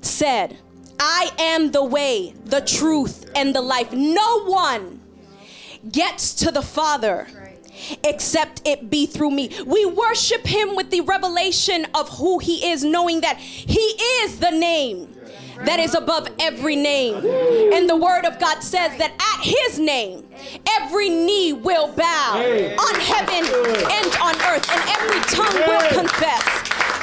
said, 0.00 0.58
I 0.98 1.30
am 1.38 1.70
the 1.70 1.84
way, 1.84 2.34
the 2.44 2.60
truth, 2.60 3.30
and 3.36 3.54
the 3.54 3.60
life. 3.60 3.92
No 3.92 4.44
one 4.44 5.00
gets 5.92 6.34
to 6.34 6.50
the 6.50 6.62
Father 6.62 7.28
except 8.04 8.62
it 8.64 8.90
be 8.90 9.06
through 9.06 9.30
me. 9.30 9.50
We 9.66 9.86
worship 9.86 10.46
him 10.46 10.76
with 10.76 10.90
the 10.90 11.02
revelation 11.02 11.86
of 11.94 12.08
who 12.08 12.38
he 12.38 12.70
is, 12.70 12.84
knowing 12.84 13.20
that 13.22 13.38
he 13.38 13.80
is 13.80 14.38
the 14.38 14.50
name 14.50 15.12
that 15.64 15.80
is 15.80 15.94
above 15.94 16.28
every 16.38 16.76
name. 16.76 17.16
And 17.72 17.88
the 17.88 17.96
word 17.96 18.26
of 18.26 18.38
God 18.38 18.62
says 18.62 18.96
that 18.98 19.12
at 19.12 19.44
his 19.44 19.78
name, 19.78 20.26
every 20.80 21.08
knee 21.08 21.52
will 21.52 21.88
bow 21.88 22.36
on 22.36 23.00
heaven 23.00 23.44
and 23.44 24.16
on 24.20 24.34
earth, 24.52 24.68
and 24.70 24.82
every 25.00 25.20
tongue 25.32 25.56
will 25.66 25.88
confess 26.02 26.44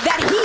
that 0.05 0.19
he 0.29 0.35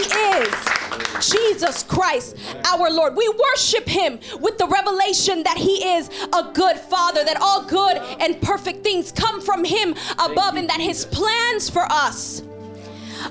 is 0.40 0.77
Jesus 1.21 1.83
Christ, 1.83 2.37
our 2.65 2.91
Lord. 2.91 3.17
We 3.17 3.29
worship 3.29 3.89
him 3.89 4.19
with 4.41 4.59
the 4.59 4.67
revelation 4.67 5.43
that 5.45 5.57
he 5.57 5.85
is 5.85 6.09
a 6.33 6.51
good 6.53 6.79
father, 6.79 7.25
that 7.25 7.39
all 7.41 7.65
good 7.65 7.97
and 8.21 8.41
perfect 8.41 8.83
things 8.83 9.13
come 9.13 9.41
from 9.41 9.65
him 9.65 9.95
above, 10.19 10.57
and 10.57 10.69
that 10.69 10.81
his 10.81 11.05
plans 11.07 11.69
for 11.69 11.85
us 11.91 12.43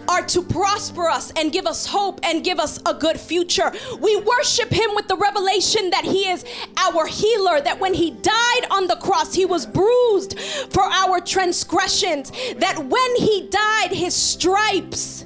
are 0.09 0.25
to 0.25 0.41
prosper 0.41 1.07
us 1.07 1.31
and 1.37 1.51
give 1.51 1.65
us 1.65 1.85
hope 1.85 2.19
and 2.23 2.43
give 2.43 2.59
us 2.59 2.79
a 2.85 2.93
good 2.93 3.17
future. 3.19 3.71
We 3.99 4.17
worship 4.17 4.69
him 4.69 4.89
with 4.95 5.07
the 5.07 5.15
revelation 5.15 5.89
that 5.91 6.03
he 6.03 6.29
is 6.29 6.43
our 6.77 7.07
healer, 7.07 7.61
that 7.61 7.79
when 7.79 7.93
he 7.93 8.11
died 8.11 8.67
on 8.69 8.87
the 8.87 8.97
cross, 8.97 9.33
he 9.33 9.45
was 9.45 9.65
bruised 9.65 10.37
for 10.71 10.83
our 10.83 11.21
transgressions, 11.21 12.31
that 12.57 12.77
when 12.77 13.15
he 13.15 13.47
died, 13.49 13.91
his 13.91 14.13
stripes, 14.13 15.25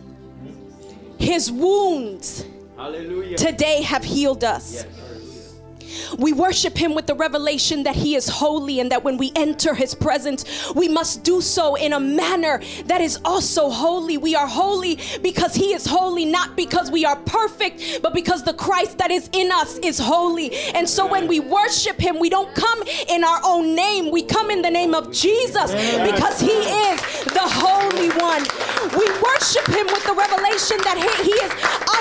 his 1.17 1.51
wounds, 1.51 2.45
Hallelujah. 2.81 3.37
today 3.37 3.83
have 3.83 4.03
healed 4.03 4.43
us. 4.43 4.73
Yes. 4.73 4.85
We 6.17 6.33
worship 6.33 6.77
Him 6.77 6.93
with 6.95 7.07
the 7.07 7.15
revelation 7.15 7.83
that 7.83 7.95
He 7.95 8.15
is 8.15 8.27
holy 8.27 8.79
and 8.79 8.91
that 8.91 9.03
when 9.03 9.17
we 9.17 9.31
enter 9.35 9.73
His 9.73 9.93
presence, 9.93 10.71
we 10.73 10.87
must 10.87 11.23
do 11.23 11.41
so 11.41 11.75
in 11.75 11.93
a 11.93 11.99
manner 11.99 12.61
that 12.85 13.01
is 13.01 13.19
also 13.25 13.69
holy. 13.69 14.17
We 14.17 14.35
are 14.35 14.47
holy 14.47 14.99
because 15.21 15.55
He 15.55 15.73
is 15.73 15.85
holy, 15.85 16.25
not 16.25 16.55
because 16.55 16.91
we 16.91 17.05
are 17.05 17.15
perfect, 17.15 18.01
but 18.01 18.13
because 18.13 18.43
the 18.43 18.53
Christ 18.53 18.97
that 18.97 19.11
is 19.11 19.29
in 19.33 19.51
us 19.51 19.77
is 19.79 19.99
holy. 19.99 20.53
And 20.73 20.87
so 20.87 21.07
when 21.07 21.27
we 21.27 21.39
worship 21.39 21.99
Him, 21.99 22.19
we 22.19 22.29
don't 22.29 22.53
come 22.55 22.83
in 23.09 23.23
our 23.23 23.39
own 23.43 23.75
name, 23.75 24.11
we 24.11 24.23
come 24.23 24.51
in 24.51 24.61
the 24.61 24.71
name 24.71 24.93
of 24.93 25.11
Jesus 25.11 25.71
because 25.71 26.39
He 26.39 26.51
is 26.51 27.01
the 27.25 27.41
Holy 27.43 28.09
One. 28.19 28.43
We 28.97 29.07
worship 29.21 29.67
him 29.69 29.87
with 29.87 30.03
the 30.03 30.13
revelation 30.13 30.77
that 30.83 30.97
he, 30.97 31.07
he 31.23 31.35
is 31.39 31.51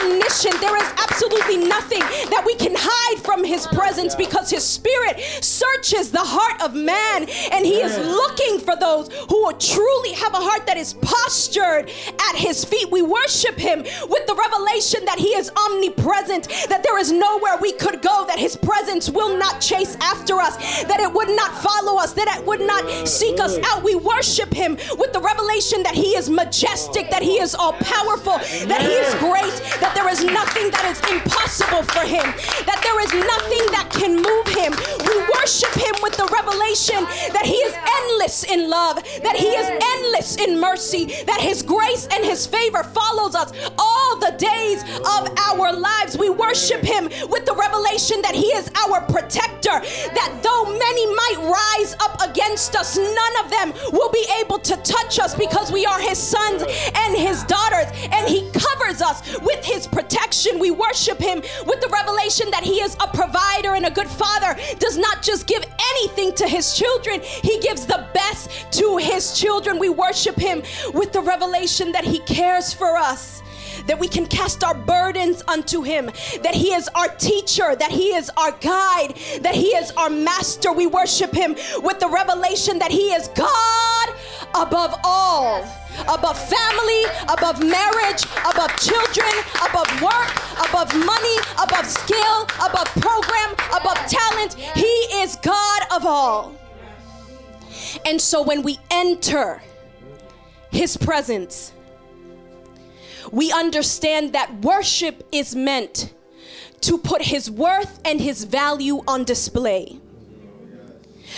omniscient. 0.01 0.59
There 0.61 0.77
is 0.77 0.91
absolutely 0.99 1.59
nothing 1.69 2.01
that 2.31 2.43
we 2.45 2.55
can 2.57 2.75
hide 2.77 3.23
from 3.23 3.45
his 3.45 3.67
presence 3.69 3.80
because 4.17 4.51
his 4.51 4.65
spirit 4.65 5.21
searches 5.41 6.11
the 6.11 6.21
heart 6.21 6.63
of 6.63 6.75
man 6.75 7.27
and 7.53 7.65
he 7.65 7.81
is 7.81 7.97
looking 7.99 8.59
for 8.59 8.77
those 8.77 9.09
who 9.29 9.43
will 9.43 9.57
truly 9.57 10.13
have 10.13 10.35
a 10.35 10.37
heart 10.37 10.67
that 10.67 10.77
is 10.77 10.95
postured 10.95 11.89
at 11.89 12.37
his 12.37 12.65
feet. 12.65 12.91
We 12.91 13.03
worship 13.03 13.59
him 13.59 13.81
with 13.81 14.27
the 14.27 14.35
revelation 14.35 15.05
that 15.07 15.19
he 15.19 15.29
is 15.29 15.51
omnipresent, 15.51 16.49
that 16.69 16.83
there 16.83 16.99
is 16.99 17.11
nowhere 17.11 17.57
we 17.61 17.73
could 17.73 18.03
go, 18.03 18.25
that 18.27 18.39
his 18.39 18.57
presence 18.57 19.09
will 19.09 19.37
not 19.37 19.61
chase 19.61 19.97
after 20.01 20.35
us, 20.41 20.57
that 20.85 21.01
it 21.01 21.13
would 21.13 21.31
not 21.31 21.51
follow 21.63 21.99
us, 21.99 22.13
that 22.15 22.29
it 22.39 22.47
would 22.47 22.61
not 22.61 23.09
seek 23.09 23.41
us 23.41 23.59
out. 23.67 23.83
We 23.83 23.95
worship 23.95 24.53
him 24.53 24.77
with 24.99 25.13
the 25.13 25.21
revelation 25.21 25.83
that 25.83 25.95
he 25.95 26.17
is 26.17 26.29
majestic, 26.29 27.11
that 27.11 27.23
he 27.23 27.41
is 27.41 27.55
all 27.55 27.73
powerful, 27.73 28.39
that 28.69 28.83
he 28.83 28.93
is 28.93 29.15
great, 29.17 29.57
that 29.81 29.93
there 29.95 30.09
is 30.09 30.23
nothing 30.25 30.71
that 30.71 30.85
is 30.91 31.01
impossible 31.11 31.83
for 31.83 32.05
him, 32.07 32.25
that 32.67 32.81
there 32.83 33.01
is 33.01 33.13
nothing 33.15 33.70
that 33.73 33.91
can 33.91 34.17
move 34.17 34.47
him. 34.49 34.73
We 35.07 35.17
worship 35.39 35.73
him 35.75 35.95
with 36.03 36.17
the 36.17 36.29
revelation 36.33 37.05
that 37.33 37.45
he 37.45 37.57
is 37.57 37.75
endless 37.75 38.45
in 38.45 38.69
love, 38.69 38.97
that 39.23 39.37
he 39.37 39.49
is 39.49 39.69
endless 39.97 40.37
in 40.37 40.61
mercy, 40.61 41.07
that 41.25 41.41
his 41.41 41.63
grace 41.63 42.09
and 42.13 42.25
his 42.25 42.47
favor 42.47 42.83
follows 42.83 43.35
us 43.35 43.53
all 43.79 44.17
the 44.19 44.33
days 44.39 44.83
of 45.01 45.29
our 45.51 45.73
lives. 45.73 46.17
We 46.17 46.31
worship 46.31 46.83
him 46.83 47.05
with 47.29 47.47
the 47.47 47.55
revelation 47.55 48.23
that 48.23 48.35
he 48.35 48.47
is 48.57 48.71
our 48.87 49.01
protector, 49.03 49.81
that 50.15 50.41
though 50.43 50.65
many 50.67 51.07
might 51.07 51.39
rise 51.51 51.95
up 52.01 52.21
against 52.29 52.77
us, 52.77 52.97
none 52.97 53.45
of 53.45 53.51
them 53.51 53.73
will 53.93 54.11
be 54.11 54.27
able 54.41 54.59
to 54.59 54.77
touch 54.79 55.19
us 55.19 55.35
because 55.35 55.71
we 55.73 55.87
are 55.87 56.01
his 56.01 56.19
sons 56.19 56.63
and 56.63 57.17
his 57.17 57.45
daughters, 57.45 57.87
and 58.13 58.29
he 58.29 58.51
covers 58.51 59.03
us 59.03 59.39
with 59.41 59.65
his 59.65 59.87
protection. 59.87 60.59
We 60.59 60.71
worship 60.71 61.19
him 61.19 61.43
with 61.67 61.81
the 61.81 61.89
revelation 61.93 62.51
that 62.51 62.65
he 62.65 62.81
is 62.81 62.97
a 63.01 63.09
provider 63.09 63.60
and 63.69 63.87
a 63.87 63.91
good 63.91 64.09
father, 64.09 64.57
does 64.79 64.97
not 64.97 65.23
just 65.23 65.47
give 65.47 65.65
anything 65.97 66.35
to 66.35 66.49
his 66.49 66.75
children, 66.75 67.21
he 67.21 67.59
gives 67.61 67.87
the 67.87 68.07
best 68.15 68.51
to 68.73 68.97
his 68.97 69.39
children. 69.39 69.79
We 69.79 69.89
worship 69.89 70.37
him 70.37 70.63
with 70.95 71.13
the 71.13 71.21
revelation 71.21 71.93
that 71.93 72.05
he 72.05 72.21
cares 72.21 72.73
for 72.73 72.97
us 72.97 73.43
that 73.87 73.99
we 73.99 74.09
can 74.09 74.27
cast 74.27 74.63
our 74.63 74.75
burdens 74.75 75.43
unto 75.49 75.83
him, 75.83 76.07
that 76.43 76.55
he 76.55 76.73
is 76.73 76.89
our 76.95 77.09
teacher, 77.09 77.75
that 77.77 77.91
he 77.91 78.15
is 78.15 78.31
our 78.37 78.53
guide, 78.53 79.15
that 79.41 79.55
he 79.55 79.69
is 79.69 79.91
our 79.93 80.11
master. 80.11 80.73
We 80.73 80.87
worship 80.87 81.33
him 81.33 81.57
with 81.83 81.99
the 81.99 82.09
revelation 82.09 82.79
that 82.79 82.91
he 82.91 83.13
is 83.13 83.29
God 83.29 84.09
above 84.55 84.99
all. 85.05 85.65
Above 86.09 86.39
family, 86.39 87.03
above 87.29 87.61
marriage, 87.61 88.25
above 88.49 88.71
children, 88.79 89.31
above 89.69 89.91
work, 90.01 90.31
above 90.69 90.95
money, 91.05 91.37
above 91.63 91.87
skill, 91.87 92.43
above 92.65 92.87
program, 93.01 93.53
above 93.75 93.99
talent. 94.07 94.55
He 94.55 94.95
is 95.23 95.37
God 95.43 95.83
of 95.93 96.07
all. 96.07 96.55
And 98.07 98.21
so 98.21 98.43
when 98.43 98.63
we 98.63 98.79
enter 98.91 99.61
his 100.71 100.97
presence, 100.97 101.73
we 103.33 103.53
understand 103.53 104.33
that 104.33 104.53
worship 104.63 105.27
is 105.33 105.55
meant 105.55 106.15
to 106.83 106.99
put 106.99 107.23
his 107.23 107.51
worth 107.51 108.01
and 108.05 108.21
his 108.21 108.45
value 108.45 109.03
on 109.07 109.25
display. 109.25 109.99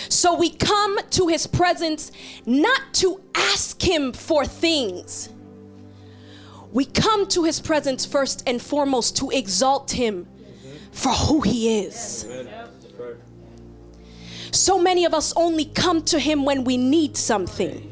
So 0.09 0.35
we 0.35 0.49
come 0.49 0.97
to 1.11 1.27
his 1.27 1.47
presence 1.47 2.11
not 2.45 2.93
to 2.93 3.21
ask 3.35 3.81
him 3.81 4.13
for 4.13 4.45
things. 4.45 5.29
We 6.71 6.85
come 6.85 7.27
to 7.27 7.43
his 7.43 7.59
presence 7.59 8.05
first 8.05 8.43
and 8.47 8.61
foremost 8.61 9.17
to 9.17 9.29
exalt 9.29 9.91
him 9.91 10.27
for 10.91 11.11
who 11.11 11.41
he 11.41 11.81
is. 11.81 12.27
So 14.51 14.77
many 14.79 15.05
of 15.05 15.13
us 15.13 15.33
only 15.35 15.65
come 15.65 16.03
to 16.05 16.19
him 16.19 16.45
when 16.45 16.63
we 16.63 16.77
need 16.77 17.17
something. 17.17 17.91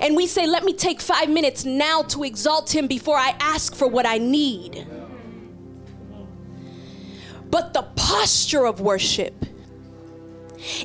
And 0.00 0.14
we 0.14 0.26
say, 0.26 0.46
let 0.46 0.64
me 0.64 0.72
take 0.72 1.00
five 1.00 1.28
minutes 1.28 1.64
now 1.64 2.02
to 2.02 2.22
exalt 2.22 2.72
him 2.74 2.86
before 2.86 3.16
I 3.16 3.34
ask 3.40 3.74
for 3.74 3.88
what 3.88 4.06
I 4.06 4.18
need. 4.18 4.86
But 7.50 7.74
the 7.74 7.82
posture 7.96 8.66
of 8.66 8.80
worship 8.80 9.44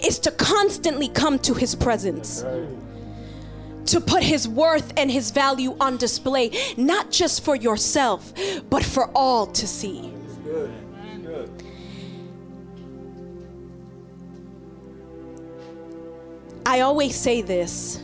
is 0.04 0.20
to 0.20 0.32
constantly 0.32 1.08
come 1.08 1.40
to 1.40 1.54
his 1.54 1.76
presence. 1.76 2.44
To 3.88 4.02
put 4.02 4.24
his 4.24 4.48
worth 4.48 4.94
and 4.98 5.10
his 5.10 5.32
value 5.32 5.76
on 5.80 5.98
display, 5.98 6.52
not 6.78 7.12
just 7.12 7.44
for 7.44 7.56
yourself, 7.56 8.34
but 8.70 8.84
for 8.84 9.10
all 9.16 9.48
to 9.48 9.68
see. 9.68 10.14
I 16.66 16.82
always 16.82 17.16
say 17.16 17.42
this 17.42 18.00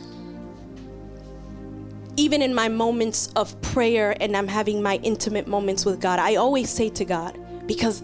even 2.16 2.40
in 2.42 2.54
my 2.54 2.68
moments 2.68 3.28
of 3.36 3.60
prayer 3.60 4.16
and 4.20 4.36
I'm 4.36 4.48
having 4.48 4.82
my 4.82 4.96
intimate 5.02 5.46
moments 5.46 5.84
with 5.84 6.00
God, 6.00 6.18
I 6.18 6.36
always 6.36 6.70
say 6.70 6.88
to 6.90 7.04
God, 7.04 7.38
because 7.66 8.02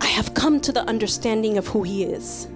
I 0.00 0.06
have 0.06 0.34
come 0.34 0.60
to 0.62 0.72
the 0.72 0.82
understanding 0.82 1.56
of 1.56 1.66
who 1.68 1.82
He 1.82 2.04
is, 2.04 2.48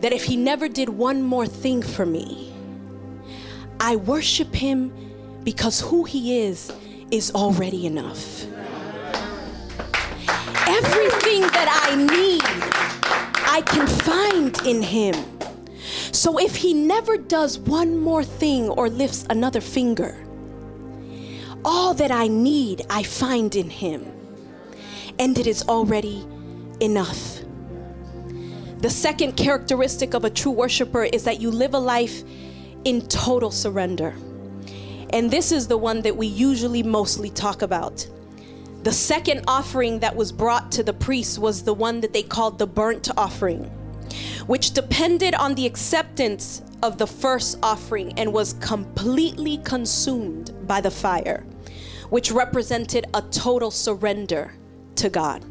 that 0.00 0.12
if 0.12 0.24
He 0.24 0.36
never 0.36 0.68
did 0.68 0.88
one 0.88 1.22
more 1.22 1.46
thing 1.46 1.82
for 1.82 2.06
me, 2.06 2.52
I 3.80 3.96
worship 3.96 4.54
Him 4.54 4.92
because 5.44 5.80
who 5.80 6.04
He 6.04 6.40
is 6.40 6.72
is 7.10 7.30
already 7.34 7.86
enough. 7.86 8.44
Everything 10.68 11.42
that 11.42 11.68
I 11.88 11.96
need, 11.96 12.42
I 13.48 13.62
can 13.62 13.86
find 13.86 14.58
in 14.66 14.82
Him. 14.82 15.14
So 16.12 16.38
if 16.38 16.56
he 16.56 16.74
never 16.74 17.16
does 17.16 17.58
one 17.58 17.98
more 17.98 18.24
thing 18.24 18.68
or 18.70 18.88
lifts 18.88 19.24
another 19.30 19.60
finger, 19.60 20.16
all 21.64 21.94
that 21.94 22.10
I 22.10 22.28
need 22.28 22.84
I 22.90 23.02
find 23.02 23.54
in 23.54 23.70
him. 23.70 24.04
And 25.18 25.38
it 25.38 25.46
is 25.46 25.62
already 25.68 26.26
enough. 26.80 27.40
The 28.78 28.90
second 28.90 29.36
characteristic 29.36 30.14
of 30.14 30.24
a 30.24 30.30
true 30.30 30.52
worshiper 30.52 31.04
is 31.04 31.24
that 31.24 31.40
you 31.40 31.50
live 31.50 31.74
a 31.74 31.78
life 31.78 32.22
in 32.84 33.06
total 33.08 33.50
surrender. 33.50 34.14
And 35.10 35.30
this 35.30 35.52
is 35.52 35.66
the 35.66 35.78
one 35.78 36.02
that 36.02 36.16
we 36.16 36.26
usually 36.26 36.82
mostly 36.82 37.30
talk 37.30 37.62
about. 37.62 38.06
The 38.84 38.92
second 38.92 39.44
offering 39.48 39.98
that 40.00 40.14
was 40.14 40.30
brought 40.30 40.70
to 40.72 40.82
the 40.82 40.92
priests 40.92 41.38
was 41.38 41.64
the 41.64 41.74
one 41.74 42.00
that 42.00 42.12
they 42.12 42.22
called 42.22 42.58
the 42.58 42.66
burnt 42.66 43.08
offering 43.16 43.70
which 44.46 44.72
depended 44.72 45.34
on 45.34 45.54
the 45.54 45.66
acceptance 45.66 46.62
of 46.82 46.98
the 46.98 47.06
first 47.06 47.58
offering 47.62 48.12
and 48.18 48.32
was 48.32 48.54
completely 48.54 49.58
consumed 49.58 50.54
by 50.66 50.80
the 50.80 50.90
fire, 50.90 51.44
which 52.10 52.30
represented 52.30 53.06
a 53.14 53.22
total 53.22 53.70
surrender 53.70 54.54
to 54.96 55.08
God. 55.10 55.44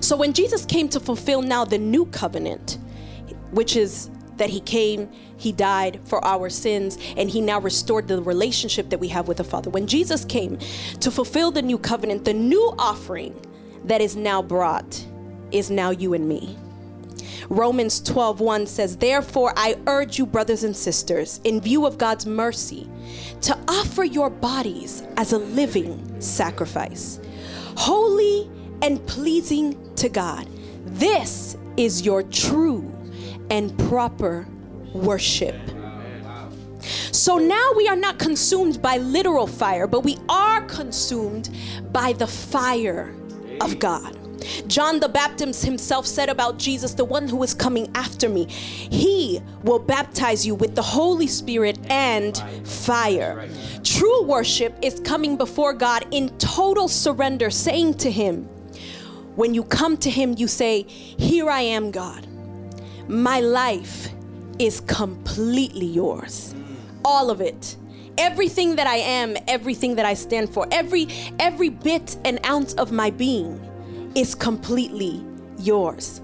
So 0.00 0.16
when 0.16 0.32
Jesus 0.32 0.64
came 0.64 0.88
to 0.90 1.00
fulfill 1.00 1.42
now 1.42 1.64
the 1.64 1.78
new 1.78 2.06
covenant, 2.06 2.78
which 3.50 3.76
is 3.76 4.10
that 4.36 4.50
he 4.50 4.60
came, 4.60 5.08
he 5.36 5.52
died 5.52 6.00
for 6.04 6.22
our 6.24 6.50
sins, 6.50 6.98
and 7.16 7.30
he 7.30 7.40
now 7.40 7.60
restored 7.60 8.08
the 8.08 8.20
relationship 8.22 8.90
that 8.90 9.00
we 9.00 9.08
have 9.08 9.28
with 9.28 9.38
the 9.38 9.44
Father. 9.44 9.70
When 9.70 9.86
Jesus 9.86 10.24
came 10.24 10.58
to 11.00 11.10
fulfill 11.10 11.50
the 11.50 11.62
new 11.62 11.78
covenant, 11.78 12.24
the 12.24 12.34
new 12.34 12.74
offering 12.78 13.34
that 13.84 14.00
is 14.00 14.16
now 14.16 14.42
brought 14.42 15.06
is 15.52 15.70
now 15.70 15.90
you 15.90 16.12
and 16.14 16.28
me. 16.28 16.56
Romans 17.48 18.00
12:1 18.00 18.66
says, 18.66 18.96
"Therefore 18.96 19.52
I 19.56 19.76
urge 19.86 20.18
you 20.18 20.26
brothers 20.26 20.64
and 20.64 20.76
sisters, 20.76 21.40
in 21.44 21.60
view 21.60 21.86
of 21.86 21.96
God's 21.96 22.26
mercy, 22.26 22.88
to 23.42 23.56
offer 23.68 24.04
your 24.04 24.30
bodies 24.30 25.02
as 25.16 25.32
a 25.32 25.38
living 25.38 26.16
sacrifice, 26.18 27.20
holy 27.76 28.50
and 28.82 29.04
pleasing 29.06 29.76
to 29.96 30.08
God. 30.08 30.48
This 30.84 31.56
is 31.76 32.02
your 32.02 32.22
true 32.22 32.90
and 33.50 33.76
proper 33.88 34.46
worship." 34.94 35.54
So 37.10 37.38
now 37.38 37.72
we 37.76 37.88
are 37.88 37.96
not 37.96 38.18
consumed 38.18 38.80
by 38.80 38.98
literal 38.98 39.46
fire, 39.46 39.86
but 39.86 40.04
we 40.04 40.18
are 40.28 40.62
consumed 40.62 41.50
by 41.92 42.12
the 42.12 42.26
fire 42.26 43.14
of 43.60 43.78
God. 43.78 44.16
John 44.68 45.00
the 45.00 45.08
Baptist 45.08 45.64
himself 45.64 46.06
said 46.06 46.28
about 46.28 46.58
Jesus, 46.58 46.94
the 46.94 47.04
one 47.04 47.26
who 47.26 47.42
is 47.42 47.52
coming 47.52 47.90
after 47.94 48.28
me, 48.28 48.46
he 48.48 49.40
will 49.64 49.80
baptize 49.80 50.46
you 50.46 50.54
with 50.54 50.76
the 50.76 50.82
Holy 50.82 51.26
Spirit 51.26 51.78
and 51.90 52.40
fire. 52.62 53.48
True 53.82 54.22
worship 54.22 54.76
is 54.82 55.00
coming 55.00 55.36
before 55.36 55.72
God 55.72 56.06
in 56.12 56.28
total 56.38 56.86
surrender, 56.86 57.50
saying 57.50 57.94
to 57.94 58.10
him, 58.10 58.48
when 59.36 59.54
you 59.54 59.62
come 59.62 59.96
to 59.98 60.10
him, 60.10 60.34
you 60.36 60.48
say, 60.48 60.82
Here 60.82 61.48
I 61.48 61.60
am, 61.60 61.90
God. 61.90 62.26
My 63.08 63.40
life 63.40 64.08
is 64.58 64.80
completely 64.80 65.86
yours. 65.86 66.54
All 67.04 67.30
of 67.30 67.40
it. 67.40 67.76
Everything 68.18 68.76
that 68.76 68.86
I 68.86 68.96
am, 68.96 69.36
everything 69.46 69.94
that 69.96 70.06
I 70.06 70.14
stand 70.14 70.52
for, 70.52 70.66
every 70.72 71.06
every 71.38 71.68
bit 71.68 72.16
and 72.24 72.44
ounce 72.46 72.72
of 72.74 72.90
my 72.90 73.10
being 73.10 73.60
is 74.14 74.34
completely 74.34 75.22
yours. 75.58 76.22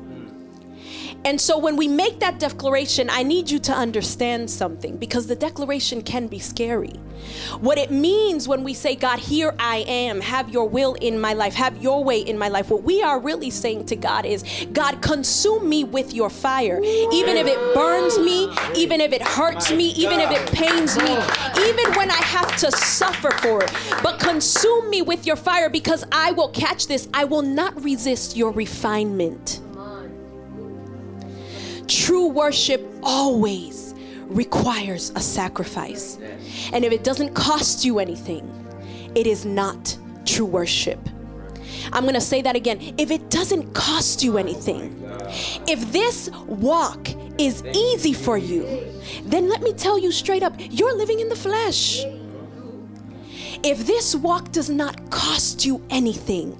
And 1.24 1.40
so 1.40 1.56
when 1.56 1.76
we 1.76 1.86
make 1.86 2.18
that 2.20 2.40
declaration, 2.40 3.08
I 3.08 3.22
need 3.22 3.48
you 3.48 3.58
to 3.60 3.72
understand 3.72 4.50
something 4.50 4.96
because 4.96 5.28
the 5.28 5.36
declaration 5.36 6.02
can 6.02 6.26
be 6.26 6.40
scary. 6.40 6.94
What 7.60 7.78
it 7.78 7.92
means 7.92 8.48
when 8.48 8.64
we 8.64 8.74
say, 8.74 8.96
God, 8.96 9.20
here 9.20 9.54
I 9.58 9.84
am, 9.86 10.20
have 10.20 10.50
your 10.50 10.68
will 10.68 10.94
in 10.94 11.20
my 11.20 11.34
life, 11.34 11.54
have 11.54 11.80
your 11.80 12.02
way 12.02 12.20
in 12.20 12.36
my 12.36 12.48
life, 12.48 12.70
what 12.70 12.82
we 12.82 13.02
are 13.02 13.20
really 13.20 13.50
saying 13.50 13.86
to 13.86 13.96
God 13.96 14.26
is, 14.26 14.66
God, 14.72 15.00
consume 15.00 15.68
me 15.68 15.84
with 15.84 16.12
your 16.12 16.30
fire. 16.30 16.80
Even 16.82 17.36
if 17.36 17.46
it 17.46 17.74
burns 17.74 18.18
me, 18.18 18.52
even 18.76 19.00
if 19.00 19.12
it 19.12 19.22
hurts 19.22 19.70
me, 19.70 19.90
even 19.90 20.18
if 20.18 20.30
it 20.30 20.52
pains 20.52 20.96
me, 20.98 21.04
oh. 21.08 21.68
even 21.68 21.94
when 21.94 22.10
I 22.10 22.16
have 22.16 22.56
to 22.56 22.72
suffer 22.72 23.30
for 23.38 23.62
it. 23.62 23.72
But 24.02 24.18
consume 24.18 24.90
me 24.90 25.02
with 25.02 25.24
your 25.26 25.36
fire 25.36 25.70
because 25.70 26.04
I 26.10 26.32
will 26.32 26.48
catch 26.48 26.88
this. 26.88 27.08
I 27.14 27.24
will 27.24 27.42
not 27.42 27.80
resist 27.82 28.36
your 28.36 28.50
refinement. 28.50 29.61
True 31.92 32.28
worship 32.28 32.82
always 33.02 33.94
requires 34.28 35.10
a 35.14 35.20
sacrifice. 35.20 36.18
And 36.72 36.86
if 36.86 36.92
it 36.92 37.04
doesn't 37.04 37.34
cost 37.34 37.84
you 37.84 37.98
anything, 37.98 38.48
it 39.14 39.26
is 39.26 39.44
not 39.44 39.98
true 40.24 40.46
worship. 40.46 40.98
I'm 41.92 42.04
going 42.04 42.14
to 42.14 42.20
say 42.20 42.40
that 42.40 42.56
again. 42.56 42.94
If 42.96 43.10
it 43.10 43.28
doesn't 43.28 43.74
cost 43.74 44.24
you 44.24 44.38
anything, 44.38 45.04
if 45.68 45.92
this 45.92 46.30
walk 46.46 47.10
is 47.38 47.62
easy 47.74 48.14
for 48.14 48.38
you, 48.38 48.64
then 49.24 49.50
let 49.50 49.60
me 49.60 49.74
tell 49.74 49.98
you 49.98 50.12
straight 50.12 50.42
up, 50.42 50.54
you're 50.58 50.96
living 50.96 51.20
in 51.20 51.28
the 51.28 51.36
flesh. 51.36 52.04
If 53.62 53.86
this 53.86 54.14
walk 54.14 54.50
does 54.50 54.70
not 54.70 55.10
cost 55.10 55.66
you 55.66 55.84
anything, 55.90 56.56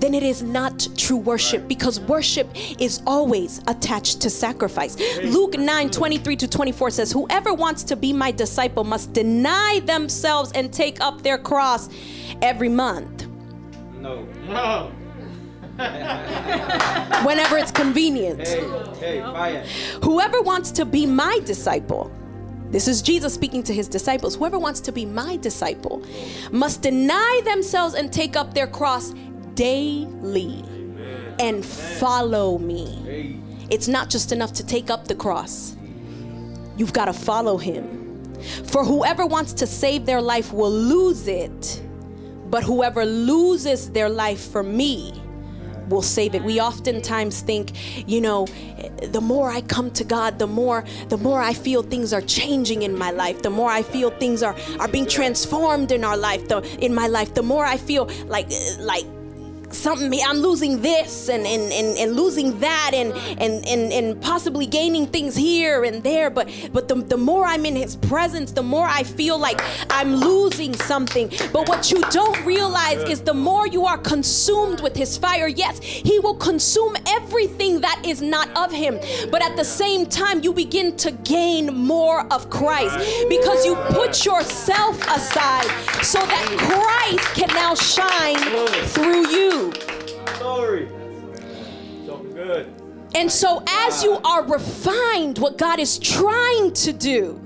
then 0.00 0.14
it 0.14 0.22
is 0.22 0.42
not 0.42 0.86
true 0.96 1.16
worship 1.16 1.66
because 1.68 2.00
worship 2.00 2.48
is 2.80 3.02
always 3.06 3.60
attached 3.66 4.20
to 4.22 4.30
sacrifice. 4.30 4.96
Luke 5.22 5.58
9 5.58 5.90
23 5.90 6.36
to 6.36 6.48
24 6.48 6.90
says, 6.90 7.12
Whoever 7.12 7.52
wants 7.54 7.82
to 7.84 7.96
be 7.96 8.12
my 8.12 8.30
disciple 8.30 8.84
must 8.84 9.12
deny 9.12 9.80
themselves 9.84 10.52
and 10.52 10.72
take 10.72 11.00
up 11.00 11.22
their 11.22 11.38
cross 11.38 11.88
every 12.42 12.68
month. 12.68 13.26
No. 13.94 14.24
No. 14.46 14.92
Whenever 17.24 17.56
it's 17.56 17.70
convenient. 17.70 18.46
Hey, 18.98 19.20
hey, 19.20 19.66
Whoever 20.02 20.42
wants 20.42 20.72
to 20.72 20.84
be 20.84 21.06
my 21.06 21.40
disciple, 21.44 22.10
this 22.70 22.86
is 22.86 23.00
Jesus 23.00 23.32
speaking 23.32 23.62
to 23.62 23.72
his 23.72 23.88
disciples. 23.88 24.34
Whoever 24.34 24.58
wants 24.58 24.80
to 24.80 24.92
be 24.92 25.06
my 25.06 25.36
disciple 25.36 26.02
must 26.52 26.82
deny 26.82 27.40
themselves 27.44 27.94
and 27.94 28.12
take 28.12 28.36
up 28.36 28.52
their 28.52 28.66
cross 28.66 29.14
daily 29.58 30.62
and 31.40 31.66
follow 31.66 32.58
me. 32.58 33.42
It's 33.70 33.88
not 33.88 34.08
just 34.08 34.30
enough 34.30 34.52
to 34.54 34.64
take 34.64 34.88
up 34.88 35.08
the 35.08 35.16
cross, 35.16 35.76
you've 36.76 36.92
got 36.92 37.06
to 37.06 37.12
follow 37.12 37.58
him. 37.58 37.96
For 38.66 38.84
whoever 38.84 39.26
wants 39.26 39.52
to 39.54 39.66
save 39.66 40.06
their 40.06 40.22
life 40.22 40.52
will 40.52 40.70
lose 40.70 41.26
it, 41.26 41.82
but 42.48 42.62
whoever 42.62 43.04
loses 43.04 43.90
their 43.90 44.08
life 44.08 44.40
for 44.52 44.62
me 44.62 45.20
will 45.88 46.02
save 46.02 46.36
it. 46.36 46.44
We 46.44 46.60
oftentimes 46.60 47.40
think, 47.40 47.72
you 48.08 48.20
know, 48.20 48.46
the 49.02 49.20
more 49.20 49.50
I 49.50 49.62
come 49.62 49.90
to 49.92 50.04
God, 50.04 50.38
the 50.38 50.46
more 50.46 50.84
the 51.08 51.16
more 51.16 51.42
I 51.42 51.52
feel 51.52 51.82
things 51.82 52.12
are 52.12 52.20
changing 52.20 52.82
in 52.82 52.96
my 52.96 53.10
life, 53.10 53.42
the 53.42 53.50
more 53.50 53.70
I 53.70 53.82
feel 53.82 54.10
things 54.10 54.44
are 54.44 54.54
are 54.78 54.88
being 54.88 55.06
transformed 55.06 55.90
in 55.90 56.04
our 56.04 56.16
life, 56.16 56.46
the 56.46 56.60
in 56.84 56.94
my 56.94 57.08
life, 57.08 57.34
the 57.34 57.42
more 57.42 57.64
I 57.64 57.76
feel 57.76 58.04
like 58.26 58.48
like 58.78 59.06
something 59.72 60.20
i'm 60.26 60.38
losing 60.38 60.80
this 60.80 61.28
and, 61.28 61.46
and, 61.46 61.72
and, 61.72 61.98
and 61.98 62.16
losing 62.16 62.58
that 62.60 62.92
and, 62.94 63.12
and, 63.40 63.66
and, 63.66 63.92
and 63.92 64.20
possibly 64.20 64.66
gaining 64.66 65.06
things 65.06 65.36
here 65.36 65.84
and 65.84 66.02
there. 66.02 66.30
But 66.30 66.48
but 66.72 66.88
the, 66.88 66.96
the 66.96 67.16
more 67.16 67.44
i'm 67.44 67.64
in 67.66 67.76
his 67.76 67.96
presence 67.96 68.52
the 68.52 68.62
more 68.62 68.86
i 68.86 69.02
feel 69.02 69.38
like 69.38 69.60
i'm 69.90 70.14
losing 70.14 70.74
something. 70.74 71.28
But 71.52 71.68
what 71.68 71.90
you 71.90 72.00
don't 72.10 72.44
realize 72.44 73.02
is 73.08 73.20
the 73.20 73.34
more 73.34 73.66
you 73.66 73.86
are 73.86 73.98
consumed 73.98 74.80
with 74.80 74.96
his 74.96 75.16
fire 75.16 75.48
yes 75.48 75.80
he 75.80 76.18
will 76.20 76.36
consume 76.36 76.96
everything 77.06 77.80
that 77.80 78.02
is 78.04 78.22
not 78.22 78.48
of 78.56 78.72
him. 78.72 78.98
But 79.30 79.42
at 79.42 79.56
the 79.56 79.64
same 79.64 80.06
time 80.06 80.42
you 80.42 80.52
begin 80.52 80.96
to 80.98 81.10
gain 81.10 81.74
more 81.74 82.20
of 82.32 82.50
christ 82.50 82.96
because 83.28 83.64
you 83.64 83.74
put 84.00 84.24
yourself 84.24 85.00
aside 85.08 85.68
so 86.02 86.18
that 86.20 86.44
christ 86.66 87.26
can 87.34 87.48
now 87.54 87.74
shine 87.74 88.38
through 88.88 89.28
you 89.28 89.57
Glory. 90.38 90.88
good. 92.34 92.72
And 93.14 93.30
so, 93.30 93.62
as 93.68 94.04
you 94.04 94.12
are 94.24 94.44
refined, 94.44 95.38
what 95.38 95.58
God 95.58 95.80
is 95.80 95.98
trying 95.98 96.72
to 96.74 96.92
do 96.92 97.40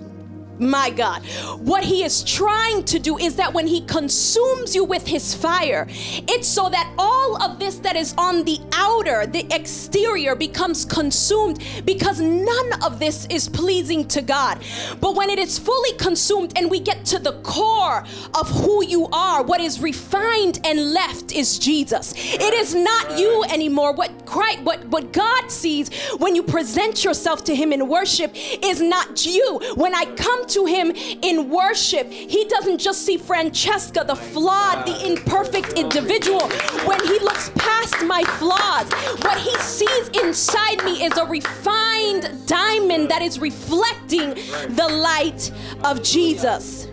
my 0.62 0.90
God. 0.90 1.22
What 1.58 1.84
he 1.84 2.04
is 2.04 2.22
trying 2.24 2.84
to 2.84 2.98
do 2.98 3.18
is 3.18 3.36
that 3.36 3.52
when 3.52 3.66
he 3.66 3.82
consumes 3.82 4.74
you 4.74 4.84
with 4.84 5.06
his 5.06 5.34
fire, 5.34 5.86
it's 5.88 6.48
so 6.48 6.68
that 6.68 6.92
all 6.98 7.42
of 7.42 7.58
this 7.58 7.76
that 7.76 7.96
is 7.96 8.14
on 8.16 8.44
the 8.44 8.58
outer, 8.72 9.26
the 9.26 9.46
exterior, 9.54 10.34
becomes 10.34 10.84
consumed 10.84 11.62
because 11.84 12.20
none 12.20 12.82
of 12.84 12.98
this 12.98 13.26
is 13.26 13.48
pleasing 13.48 14.06
to 14.08 14.22
God. 14.22 14.62
But 15.00 15.16
when 15.16 15.30
it 15.30 15.38
is 15.38 15.58
fully 15.58 15.92
consumed 15.98 16.52
and 16.56 16.70
we 16.70 16.80
get 16.80 17.04
to 17.06 17.18
the 17.18 17.40
core 17.42 18.04
of 18.34 18.48
who 18.48 18.84
you 18.84 19.08
are, 19.12 19.42
what 19.42 19.60
is 19.60 19.80
refined 19.80 20.60
and 20.64 20.92
left 20.92 21.32
is 21.32 21.58
Jesus. 21.58 22.14
It 22.16 22.54
is 22.54 22.74
not 22.74 23.18
you 23.18 23.44
anymore. 23.50 23.92
What 23.92 24.26
Christ, 24.26 24.62
what, 24.62 24.84
what 24.86 25.12
God 25.12 25.50
sees 25.50 25.90
when 26.18 26.34
you 26.34 26.42
present 26.42 27.04
yourself 27.04 27.44
to 27.44 27.54
him 27.54 27.72
in 27.72 27.88
worship 27.88 28.32
is 28.34 28.80
not 28.80 29.24
you. 29.24 29.60
When 29.74 29.94
I 29.94 30.04
come 30.16 30.46
to 30.52 30.66
him 30.66 30.90
in 30.90 31.50
worship, 31.50 32.10
he 32.10 32.44
doesn't 32.44 32.78
just 32.78 33.04
see 33.04 33.16
Francesca, 33.16 34.04
the 34.06 34.16
flawed, 34.16 34.86
the 34.86 35.06
imperfect 35.06 35.72
individual. 35.74 36.48
When 36.86 37.00
he 37.06 37.18
looks 37.20 37.50
past 37.56 38.04
my 38.04 38.22
flaws, 38.38 38.92
what 39.22 39.38
he 39.38 39.54
sees 39.58 40.08
inside 40.22 40.84
me 40.84 41.04
is 41.04 41.16
a 41.16 41.26
refined 41.26 42.46
diamond 42.46 43.10
that 43.10 43.22
is 43.22 43.38
reflecting 43.38 44.34
the 44.74 44.88
light 44.88 45.50
of 45.84 46.02
Jesus. 46.02 46.88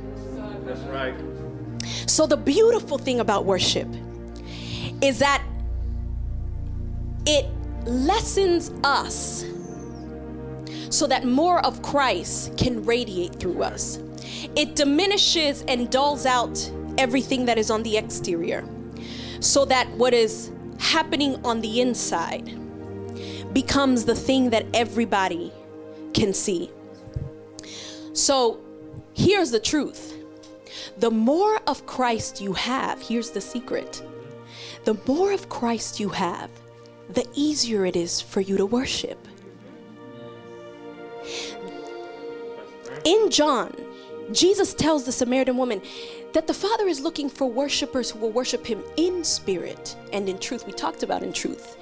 That's 0.65 0.81
right. 0.81 1.15
So, 2.07 2.27
the 2.27 2.37
beautiful 2.37 2.97
thing 2.97 3.19
about 3.19 3.45
worship 3.45 3.87
is 5.01 5.19
that 5.19 5.43
it 7.25 7.45
lessens 7.85 8.71
us 8.83 9.45
so 10.89 11.07
that 11.07 11.25
more 11.25 11.63
of 11.65 11.81
Christ 11.81 12.57
can 12.57 12.83
radiate 12.83 13.35
through 13.35 13.63
us. 13.63 13.99
It 14.55 14.75
diminishes 14.75 15.63
and 15.67 15.89
dulls 15.89 16.25
out 16.25 16.71
everything 16.97 17.45
that 17.45 17.57
is 17.57 17.71
on 17.71 17.83
the 17.83 17.97
exterior 17.97 18.67
so 19.39 19.65
that 19.65 19.89
what 19.91 20.13
is 20.13 20.51
happening 20.79 21.43
on 21.45 21.61
the 21.61 21.81
inside 21.81 22.57
becomes 23.53 24.05
the 24.05 24.15
thing 24.15 24.49
that 24.49 24.65
everybody 24.73 25.51
can 26.13 26.33
see. 26.33 26.71
So 28.13 28.59
here's 29.13 29.51
the 29.51 29.59
truth 29.59 30.15
the 30.97 31.11
more 31.11 31.59
of 31.67 31.85
Christ 31.85 32.41
you 32.41 32.53
have, 32.53 33.01
here's 33.01 33.31
the 33.31 33.41
secret 33.41 34.01
the 34.85 34.97
more 35.07 35.31
of 35.31 35.49
Christ 35.49 35.99
you 35.99 36.09
have, 36.09 36.49
the 37.09 37.27
easier 37.33 37.85
it 37.85 37.95
is 37.95 38.21
for 38.21 38.41
you 38.41 38.57
to 38.57 38.65
worship. 38.65 39.28
In 43.03 43.29
John, 43.29 43.73
Jesus 44.31 44.73
tells 44.73 45.05
the 45.05 45.11
Samaritan 45.11 45.57
woman 45.57 45.81
that 46.33 46.47
the 46.47 46.53
Father 46.53 46.87
is 46.87 46.99
looking 46.99 47.29
for 47.29 47.49
worshipers 47.49 48.11
who 48.11 48.19
will 48.19 48.31
worship 48.31 48.65
Him 48.65 48.83
in 48.97 49.23
spirit 49.23 49.95
and 50.13 50.29
in 50.29 50.37
truth. 50.37 50.67
We 50.67 50.73
talked 50.73 51.03
about 51.03 51.23
in 51.23 51.33
truth. 51.33 51.77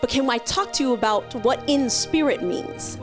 But 0.00 0.10
can 0.10 0.28
I 0.30 0.38
talk 0.38 0.72
to 0.74 0.82
you 0.82 0.94
about 0.94 1.34
what 1.44 1.62
in 1.68 1.90
spirit 1.90 2.42
means? 2.42 2.98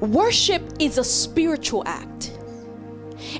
Worship 0.00 0.62
is 0.78 0.98
a 0.98 1.04
spiritual 1.04 1.82
act. 1.86 2.32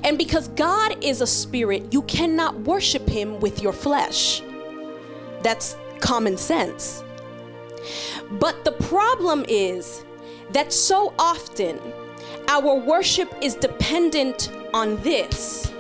And 0.03 0.17
because 0.17 0.49
God 0.49 1.05
is 1.05 1.21
a 1.21 1.27
spirit, 1.27 1.93
you 1.93 2.03
cannot 2.03 2.59
worship 2.61 3.07
Him 3.09 3.39
with 3.41 3.63
your 3.63 3.75
flesh. 3.75 4.43
That's 5.43 5.77
common 6.01 6.39
sense. 6.39 7.05
But 8.33 8.65
the 8.65 8.73
problem 8.73 9.45
is 9.49 10.05
that 10.53 10.73
so 10.73 11.13
often, 11.19 11.79
our 12.49 12.75
worship 12.75 13.33
is 13.41 13.55
dependent 13.55 14.51
on 14.73 14.97
this. 15.03 15.73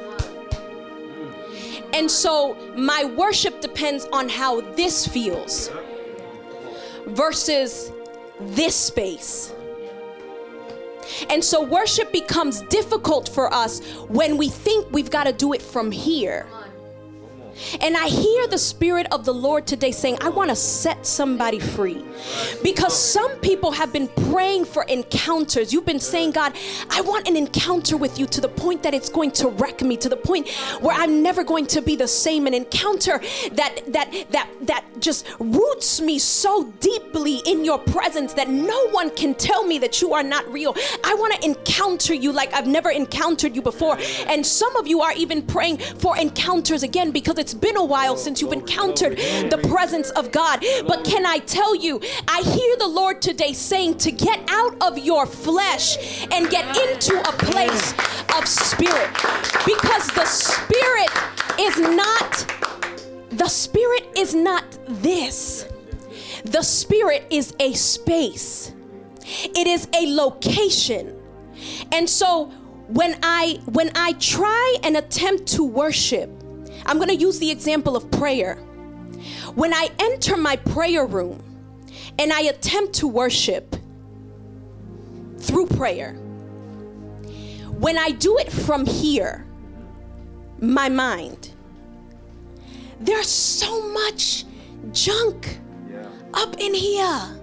And 1.92 2.11
so 2.11 2.55
my 2.76 3.05
worship 3.05 3.61
depends 3.61 4.07
on 4.12 4.29
how 4.29 4.61
this 4.72 5.07
feels 5.07 5.70
versus 7.07 7.92
this 8.40 8.74
space. 8.74 9.55
And 11.31 11.42
so 11.42 11.62
worship 11.62 12.12
becomes 12.12 12.62
difficult 12.62 13.29
for 13.29 13.52
us 13.55 13.81
when 14.09 14.37
we 14.37 14.48
think 14.48 14.87
we've 14.90 15.11
got 15.11 15.24
to 15.24 15.33
do 15.33 15.52
it 15.52 15.62
from 15.62 15.90
here. 15.90 16.46
And 17.81 17.97
I 17.97 18.09
hear 18.09 18.47
the 18.47 18.59
Spirit 18.59 19.07
of 19.11 19.25
the 19.25 19.35
Lord 19.35 19.66
today 19.66 19.92
saying, 19.92 20.19
I 20.21 20.29
want 20.29 20.51
to 20.51 20.57
set 20.57 21.07
somebody 21.07 21.59
free. 21.59 22.05
Because 22.62 22.99
some 22.99 23.31
people 23.37 23.73
have 23.73 23.92
been 23.92 24.09
praying 24.31 24.64
for 24.64 24.85
encounters. 24.85 25.73
You've 25.73 25.87
been 25.87 26.01
saying, 26.01 26.33
God, 26.33 26.55
I 26.90 27.01
want 27.01 27.29
an 27.29 27.37
encounter 27.37 27.97
with 27.97 28.19
you 28.19 28.27
to 28.27 28.40
the 28.40 28.49
point 28.49 28.83
that 28.83 28.95
it's 28.95 29.09
going 29.09 29.31
to 29.33 29.49
wreck 29.49 29.83
me, 29.83 29.97
to 29.99 30.09
the 30.09 30.16
point 30.16 30.49
where 30.81 30.97
I'm 30.97 31.23
never 31.23 31.45
going 31.45 31.66
to 31.69 31.83
be 31.83 31.97
the 31.97 32.09
same. 32.09 32.47
An 32.47 32.55
encounter 32.55 33.21
that 33.53 33.81
that 33.88 34.27
that 34.31 34.49
that 34.62 34.85
just 35.01 35.27
roots 35.38 36.01
me 36.01 36.19
so 36.19 36.64
deeply 36.81 37.40
in 37.47 37.64
your 37.64 37.79
presence 37.79 38.35
that 38.35 38.49
no 38.49 38.88
one 38.90 39.11
can 39.11 39.35
tell 39.35 39.64
me 39.64 39.79
that 39.79 40.01
you 40.01 40.12
are 40.12 40.23
not 40.23 40.51
real. 40.53 40.75
I 41.05 41.14
want 41.14 41.35
to 41.35 41.45
encounter 41.45 42.14
you 42.14 42.33
like 42.33 42.53
I've 42.53 42.66
never 42.66 42.90
encountered 42.90 43.55
you 43.55 43.62
before. 43.62 43.97
And 44.29 44.45
some 44.45 44.77
of 44.77 44.87
you 44.87 45.01
are 45.01 45.12
even 45.14 45.42
praying 45.42 45.79
for 45.79 46.16
encounters 46.16 46.83
again 46.83 47.11
because 47.11 47.38
it's 47.47 47.55
been 47.55 47.77
a 47.77 47.85
while 47.85 48.17
since 48.17 48.41
you've 48.41 48.53
encountered 48.53 49.17
the 49.17 49.61
presence 49.69 50.11
of 50.11 50.33
God. 50.33 50.65
But 50.85 51.05
can 51.05 51.25
I 51.25 51.39
tell 51.39 51.77
you, 51.77 52.01
I 52.27 52.43
hear 52.43 52.77
the 52.77 52.89
Lord 52.89 53.23
today 53.23 53.53
saying 53.53 53.99
to 53.99 54.11
get 54.11 54.41
out 54.51 54.75
of 54.83 54.99
your 54.99 55.27
flesh 55.27 56.27
and 56.33 56.51
get 56.51 56.67
into 56.77 57.17
a 57.21 57.33
place 57.35 57.93
of 58.37 58.49
spirit 58.49 59.09
because 59.65 60.09
the 60.09 60.25
spirit 60.25 61.09
is 61.61 61.79
not 61.79 62.53
the 63.31 63.49
spirit 63.49 64.09
is 64.17 64.35
not 64.35 64.65
this. 64.89 65.69
The 66.47 66.63
spirit 66.63 67.29
is 67.31 67.55
a 67.61 67.75
space. 67.75 68.73
It 69.25 69.69
is 69.69 69.87
a 69.95 70.13
location. 70.13 71.17
And 71.93 72.11
so 72.11 72.47
when 72.89 73.17
I 73.23 73.61
when 73.67 73.93
I 73.95 74.15
try 74.15 74.79
and 74.83 74.97
attempt 74.97 75.47
to 75.55 75.63
worship 75.63 76.36
I'm 76.87 76.96
going 76.99 77.09
to 77.09 77.16
use 77.16 77.38
the 77.38 77.51
example 77.51 77.96
of 77.96 78.11
prayer. 78.12 78.55
When 79.55 79.75
I 79.75 79.90
enter 79.99 80.37
my 80.37 80.57
prayer 80.57 81.05
room 81.05 81.42
and 82.18 82.33
I 82.33 82.42
attempt 82.42 82.94
to 82.94 83.09
worship 83.09 83.77
through 85.38 85.66
prayer, 85.66 86.12
when 87.79 87.99
I 87.99 88.11
do 88.11 88.38
it 88.38 88.51
from 88.51 88.87
here, 88.87 89.44
my 90.61 90.88
mind, 90.88 91.51
there's 93.01 93.29
so 93.29 93.88
much 93.90 94.44
junk 94.92 95.59
yeah. 95.90 96.09
up 96.35 96.57
in 96.59 96.72
here. 96.72 97.38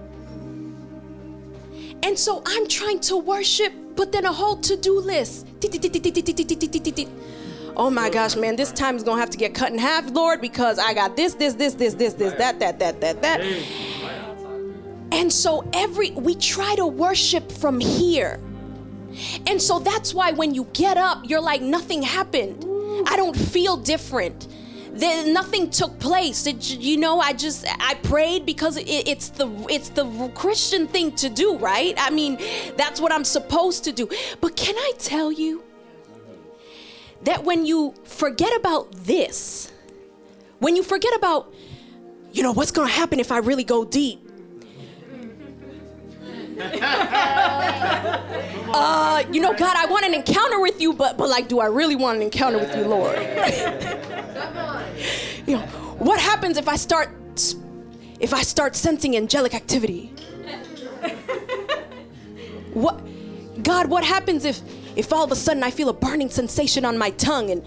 And 2.02 2.18
so 2.18 2.42
I'm 2.46 2.66
trying 2.66 3.00
to 3.00 3.16
worship, 3.16 3.72
but 3.94 4.10
then 4.10 4.24
a 4.24 4.32
whole 4.32 4.56
to 4.56 4.76
do 4.76 4.98
list 4.98 5.46
oh 7.76 7.90
my 7.90 8.10
gosh, 8.10 8.36
man, 8.36 8.56
this 8.56 8.72
time 8.72 8.96
is 8.96 9.02
gonna 9.02 9.20
have 9.20 9.30
to 9.30 9.38
get 9.38 9.54
cut 9.54 9.72
in 9.72 9.78
half, 9.78 10.10
Lord, 10.10 10.40
because 10.40 10.78
I 10.78 10.94
got 10.94 11.16
this, 11.16 11.34
this, 11.34 11.54
this, 11.54 11.74
this, 11.74 11.94
this, 11.94 12.14
this, 12.14 12.32
that, 12.34 12.58
that, 12.60 12.78
that, 12.78 13.00
that, 13.00 13.22
that. 13.22 13.40
And 15.12 15.32
so 15.32 15.68
every 15.72 16.10
we 16.12 16.34
try 16.34 16.74
to 16.76 16.86
worship 16.86 17.50
from 17.50 17.80
here. 17.80 18.40
And 19.46 19.62
so 19.62 19.78
that's 19.78 20.12
why 20.12 20.32
when 20.32 20.54
you 20.54 20.64
get 20.72 20.96
up, 20.96 21.20
you're 21.24 21.40
like, 21.40 21.62
nothing 21.62 22.02
happened. 22.02 22.64
I 23.06 23.16
don't 23.16 23.36
feel 23.36 23.76
different. 23.76 24.48
Nothing 24.92 25.70
took 25.70 25.98
place. 25.98 26.46
It, 26.46 26.70
you 26.70 26.96
know, 26.96 27.18
I 27.18 27.32
just 27.32 27.66
I 27.80 27.94
prayed 27.94 28.46
because 28.46 28.76
it, 28.76 28.88
it's 28.88 29.28
the 29.30 29.48
it's 29.68 29.88
the 29.88 30.04
Christian 30.36 30.86
thing 30.86 31.12
to 31.16 31.28
do, 31.28 31.58
right? 31.58 31.94
I 31.98 32.10
mean, 32.10 32.38
that's 32.76 33.00
what 33.00 33.12
I'm 33.12 33.24
supposed 33.24 33.82
to 33.84 33.92
do. 33.92 34.08
But 34.40 34.54
can 34.54 34.76
I 34.76 34.92
tell 34.98 35.32
you? 35.32 35.63
That 37.24 37.44
when 37.44 37.66
you 37.66 37.94
forget 38.04 38.54
about 38.56 38.92
this, 38.92 39.70
when 40.58 40.76
you 40.76 40.82
forget 40.82 41.14
about, 41.16 41.52
you 42.32 42.42
know, 42.42 42.52
what's 42.52 42.70
gonna 42.70 42.88
happen 42.88 43.20
if 43.20 43.32
I 43.32 43.38
really 43.38 43.64
go 43.64 43.84
deep? 43.84 44.20
uh, 48.72 49.24
you 49.32 49.40
know, 49.40 49.52
God, 49.54 49.76
I 49.76 49.86
want 49.86 50.04
an 50.04 50.14
encounter 50.14 50.60
with 50.60 50.80
you, 50.80 50.92
but 50.92 51.18
but 51.18 51.28
like, 51.28 51.48
do 51.48 51.58
I 51.58 51.66
really 51.66 51.96
want 51.96 52.16
an 52.16 52.22
encounter 52.22 52.58
with 52.58 52.76
you, 52.76 52.84
Lord? 52.84 53.18
you 55.46 55.56
know, 55.56 55.62
what 55.98 56.20
happens 56.20 56.56
if 56.56 56.68
I 56.68 56.76
start 56.76 57.10
if 58.20 58.32
I 58.32 58.42
start 58.42 58.76
sensing 58.76 59.16
angelic 59.16 59.54
activity? 59.54 60.12
What 62.74 63.00
God, 63.62 63.88
what 63.88 64.04
happens 64.04 64.44
if 64.44 64.60
if 64.96 65.12
all 65.12 65.24
of 65.24 65.32
a 65.32 65.36
sudden 65.36 65.62
I 65.62 65.70
feel 65.70 65.88
a 65.88 65.92
burning 65.92 66.30
sensation 66.30 66.84
on 66.84 66.98
my 66.98 67.10
tongue 67.10 67.50
and 67.50 67.64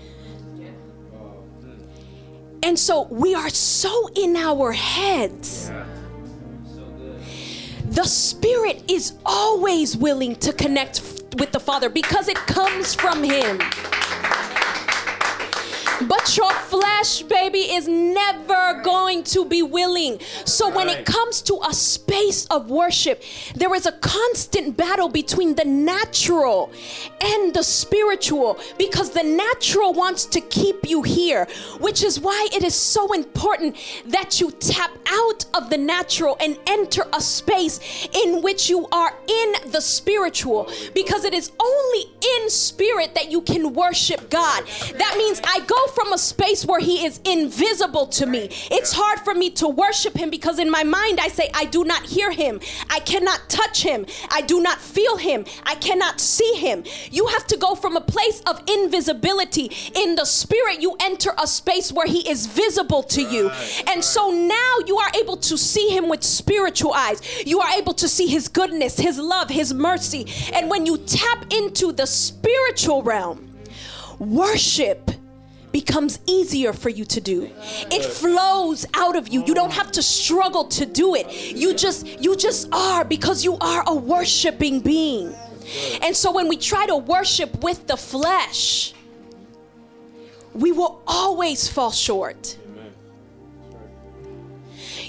and 2.64 2.78
so 2.78 3.04
we 3.04 3.36
are 3.36 3.50
so 3.50 4.10
in 4.16 4.36
our 4.36 4.72
heads. 4.72 5.72
The 7.86 8.04
spirit 8.04 8.92
is 8.92 9.14
always 9.26 9.96
willing 9.96 10.36
to 10.38 10.52
connect 10.52 11.02
with 11.38 11.52
the 11.52 11.60
Father 11.60 11.90
because 11.90 12.28
it 12.28 12.36
comes 12.36 12.94
from 12.94 13.24
him. 13.24 13.60
But 16.08 16.38
your 16.38 16.52
flesh, 16.52 17.22
baby, 17.24 17.60
is 17.60 17.88
never 17.88 18.82
going 18.84 19.24
to 19.26 19.46
be 19.46 19.62
willing. 19.62 20.20
So 20.46 20.70
when 20.70 20.90
it 20.90 21.06
comes 21.06 21.42
to 21.44 21.60
a 21.68 21.74
space 21.74 22.46
of 22.48 22.70
worship, 22.70 23.24
there 23.56 23.74
is 23.76 23.86
a 23.86 23.92
constant 23.94 24.78
battle 24.78 25.10
between 25.10 25.56
the 25.56 25.66
natural 25.66 26.72
and 27.22 27.54
the 27.54 27.64
spiritual 27.64 28.60
because 28.78 29.12
the 29.12 29.24
natural 29.24 29.94
wants 29.94 30.26
to 30.26 30.42
keep 30.42 30.88
you 30.90 31.02
here, 31.04 31.48
which 31.80 32.04
is 32.04 32.20
why 32.20 32.48
it 32.54 32.64
is 32.64 32.76
so 32.76 33.14
important 33.14 33.76
that 34.06 34.40
you 34.40 34.52
tap 34.52 34.92
out 35.08 35.46
of 35.54 35.70
the 35.70 35.78
natural 35.78 36.38
and 36.40 36.58
enter 36.68 37.04
a 37.14 37.22
space 37.22 38.08
in 38.14 38.42
which 38.42 38.70
you 38.70 38.88
are 38.92 39.14
in 39.28 39.72
the 39.72 39.82
spiritual 39.82 40.70
because 40.94 41.24
it 41.24 41.34
is 41.34 41.52
only 41.60 42.06
in 42.22 42.50
spirit 42.50 43.16
that 43.16 43.32
you 43.32 43.42
can 43.42 43.74
worship 43.74 44.30
God. 44.30 44.64
That 44.98 45.16
means 45.18 45.42
I 45.44 45.60
go 45.62 45.88
from 45.98 46.14
a 46.14 46.18
space 46.20 46.64
where 46.64 46.80
He 46.80 47.04
is 47.04 47.20
invisible 47.26 48.06
to 48.06 48.28
me. 48.28 48.50
It's 48.70 48.94
hard 48.94 49.20
for 49.22 49.34
me 49.34 49.50
to 49.62 49.68
worship 49.68 50.16
Him 50.16 50.30
because 50.30 50.60
in 50.60 50.70
my 50.70 50.84
mind 50.84 51.20
I 51.20 51.28
say, 51.28 51.50
I 51.56 51.66
do 51.66 51.84
not 51.84 52.06
hear 52.06 52.30
Him. 52.30 52.60
I 52.88 53.00
cannot 53.00 53.50
touch 53.50 53.82
Him. 53.82 54.06
I 54.30 54.42
do 54.42 54.62
not 54.62 54.80
feel 54.80 55.18
Him. 55.18 55.46
I 55.64 55.74
cannot 55.74 56.20
see 56.20 56.54
Him. 56.54 56.84
You 57.10 57.26
have 57.26 57.48
to 57.48 57.58
go 57.58 57.74
from 57.74 57.98
a 57.98 58.02
place 58.02 58.44
of 58.46 58.62
invisibility. 58.70 59.72
In 59.96 60.14
the 60.14 60.26
Spirit, 60.26 60.84
you 60.84 60.96
enter 61.02 61.32
a 61.42 61.48
space 61.48 61.92
where 61.92 62.06
He 62.06 62.30
is 62.30 62.46
visible 62.46 63.02
to 63.02 63.24
you. 63.24 63.50
And 63.88 64.04
so 64.04 64.30
now 64.30 64.74
you 64.86 65.00
are 65.00 65.10
able 65.20 65.38
to 65.38 65.58
see 65.58 65.90
Him 65.90 66.10
with 66.10 66.24
spiritual 66.24 66.94
eyes. 66.94 67.24
You 67.44 67.60
are 67.60 67.72
able 67.72 67.96
to 67.96 68.08
see 68.08 68.28
His 68.28 68.50
goodness, 68.50 69.00
His 69.00 69.18
love, 69.18 69.50
His 69.50 69.74
mercy. 69.74 70.28
And 70.54 70.70
when 70.70 70.86
you 70.86 70.98
tap 71.00 71.52
into 71.52 71.92
the 71.92 72.06
spiritual 72.06 73.02
realm, 73.02 73.50
worship 74.20 75.10
becomes 75.82 76.18
easier 76.26 76.74
for 76.74 76.90
you 76.90 77.06
to 77.06 77.22
do. 77.22 77.48
It 77.92 78.04
flows 78.04 78.84
out 78.96 79.16
of 79.16 79.28
you. 79.28 79.46
You 79.46 79.54
don't 79.54 79.74
have 79.74 79.92
to 79.92 80.02
struggle 80.02 80.66
to 80.70 80.88
do 80.88 81.14
it. 81.14 81.28
You 81.56 81.76
just 81.76 82.08
you 82.20 82.36
just 82.36 82.68
are 82.72 83.06
because 83.06 83.44
you 83.44 83.60
are 83.62 83.84
a 83.86 83.94
worshiping 83.94 84.80
being. 84.80 85.36
And 86.02 86.16
so 86.16 86.32
when 86.32 86.48
we 86.48 86.58
try 86.58 86.88
to 86.88 86.98
worship 86.98 87.64
with 87.64 87.86
the 87.86 87.96
flesh, 87.96 88.96
we 90.56 90.72
will 90.72 91.04
always 91.06 91.68
fall 91.68 91.92
short. 91.92 92.58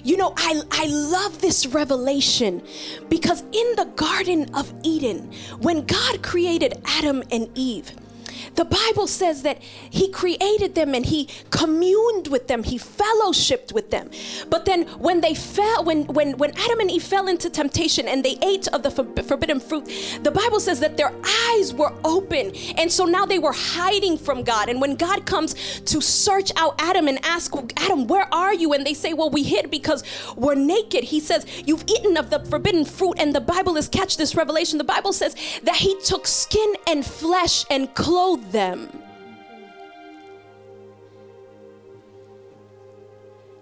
You 0.05 0.19
know, 0.19 0.35
I, 0.37 0.61
I 0.71 0.85
love 0.87 1.41
this 1.41 1.65
revelation 1.65 2.63
because 3.09 3.41
in 3.41 3.69
the 3.81 3.91
Garden 3.97 4.55
of 4.55 4.71
Eden, 4.83 5.33
when 5.61 5.87
God 5.87 6.23
created 6.23 6.75
Adam 6.85 7.23
and 7.31 7.49
Eve, 7.55 7.91
the 8.59 8.65
Bible 8.65 9.07
says 9.07 9.43
that 9.43 9.63
He 9.63 10.11
created 10.11 10.75
them 10.75 10.93
and 10.93 11.07
He 11.07 11.29
communed 11.51 12.27
with 12.27 12.49
them, 12.49 12.65
He 12.65 12.77
fellowshipped 12.77 13.73
with 13.73 13.91
them. 13.91 14.11
But 14.51 14.65
then 14.65 14.83
when 14.99 15.21
they 15.21 15.35
fell, 15.35 15.85
when 15.85 16.05
when 16.07 16.37
when 16.37 16.53
Adam 16.59 16.81
and 16.81 16.91
Eve 16.91 17.05
fell 17.05 17.29
into 17.29 17.49
temptation 17.49 18.09
and 18.09 18.25
they 18.25 18.37
ate 18.43 18.67
of 18.69 18.83
the 18.83 18.91
forbidden 18.91 19.61
fruit, 19.61 19.85
the 20.25 20.33
Bible 20.33 20.59
says 20.59 20.81
that 20.81 20.97
their 20.97 21.13
eyes 21.51 21.73
were 21.73 21.95
open, 22.05 22.53
and 22.77 22.91
so 22.91 23.05
now 23.05 23.25
they 23.25 23.39
were 23.39 23.53
hiding 23.55 24.19
from 24.19 24.43
God. 24.43 24.69
And 24.69 24.81
when 24.81 24.97
God 24.97 25.25
comes 25.25 25.55
to 25.93 26.01
search 26.01 26.51
out 26.57 26.75
Adam 26.81 27.07
and 27.07 27.19
ask 27.25 27.55
Adam, 27.77 28.09
"Where 28.09 28.29
are 28.35 28.53
you?" 28.53 28.73
and 28.73 28.85
they 28.85 28.95
say, 28.95 29.13
"Well, 29.15 29.31
we 29.31 29.45
hid 29.45 29.71
because 29.71 30.03
we're 30.37 30.57
naked," 30.57 31.05
He 31.05 31.21
says, 31.21 31.47
"You've 31.65 31.85
eaten 31.87 32.17
of 32.17 32.31
the 32.31 32.41
forbidden 32.41 32.85
fruit." 32.85 33.15
And 33.19 33.33
the 33.35 33.41
Bible 33.41 33.77
is 33.77 33.89
catch 33.89 34.17
this 34.17 34.35
revelation. 34.35 34.79
The 34.79 34.93
Bible 34.97 35.13
says 35.13 35.37
that 35.63 35.77
He 35.77 35.95
took 36.05 36.27
skin 36.27 36.75
and 36.89 37.07
flesh 37.07 37.65
and 37.71 37.95
clothed 37.95 38.48
them. 38.53 39.03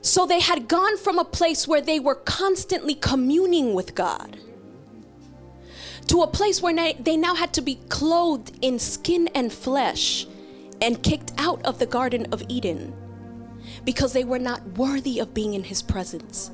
So 0.01 0.25
they 0.25 0.41
had 0.41 0.69
gone 0.69 0.97
from 0.99 1.19
a 1.19 1.25
place 1.25 1.67
where 1.67 1.81
they 1.81 1.99
were 1.99 2.15
constantly 2.15 2.95
communing 2.95 3.75
with 3.75 3.95
God 3.95 4.39
to 6.09 6.23
a 6.23 6.27
place 6.27 6.63
where 6.63 6.95
they 7.01 7.17
now 7.17 7.35
had 7.35 7.53
to 7.55 7.61
be 7.61 7.75
clothed 7.89 8.57
in 8.63 8.79
skin 8.79 9.29
and 9.35 9.53
flesh 9.53 10.27
and 10.81 11.03
kicked 11.03 11.33
out 11.39 11.65
of 11.67 11.79
the 11.79 11.87
Garden 11.87 12.27
of 12.33 12.43
Eden 12.49 12.95
because 13.85 14.13
they 14.13 14.25
were 14.25 14.39
not 14.39 14.65
worthy 14.79 15.19
of 15.19 15.35
being 15.35 15.55
in 15.55 15.65
his 15.65 15.83
presence. 15.83 16.51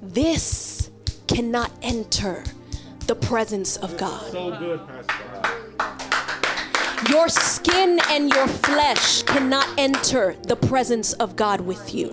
This 0.00 0.90
cannot 1.26 1.72
enter 1.82 2.44
the 3.06 3.16
presence 3.16 3.76
of 3.78 3.96
God. 3.96 4.30
So 4.30 4.56
good, 4.58 4.80
Pastor. 4.86 6.25
Your 7.10 7.28
skin 7.28 8.00
and 8.08 8.32
your 8.32 8.48
flesh 8.48 9.22
cannot 9.22 9.68
enter 9.78 10.34
the 10.42 10.56
presence 10.56 11.12
of 11.14 11.36
God 11.36 11.60
with 11.60 11.94
you. 11.94 12.08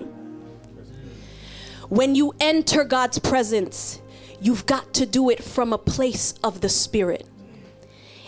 When 1.88 2.14
you 2.14 2.34
enter 2.38 2.84
God's 2.84 3.18
presence, 3.18 4.00
you've 4.40 4.66
got 4.66 4.92
to 4.94 5.06
do 5.06 5.30
it 5.30 5.42
from 5.42 5.72
a 5.72 5.78
place 5.78 6.34
of 6.44 6.60
the 6.60 6.68
Spirit 6.68 7.26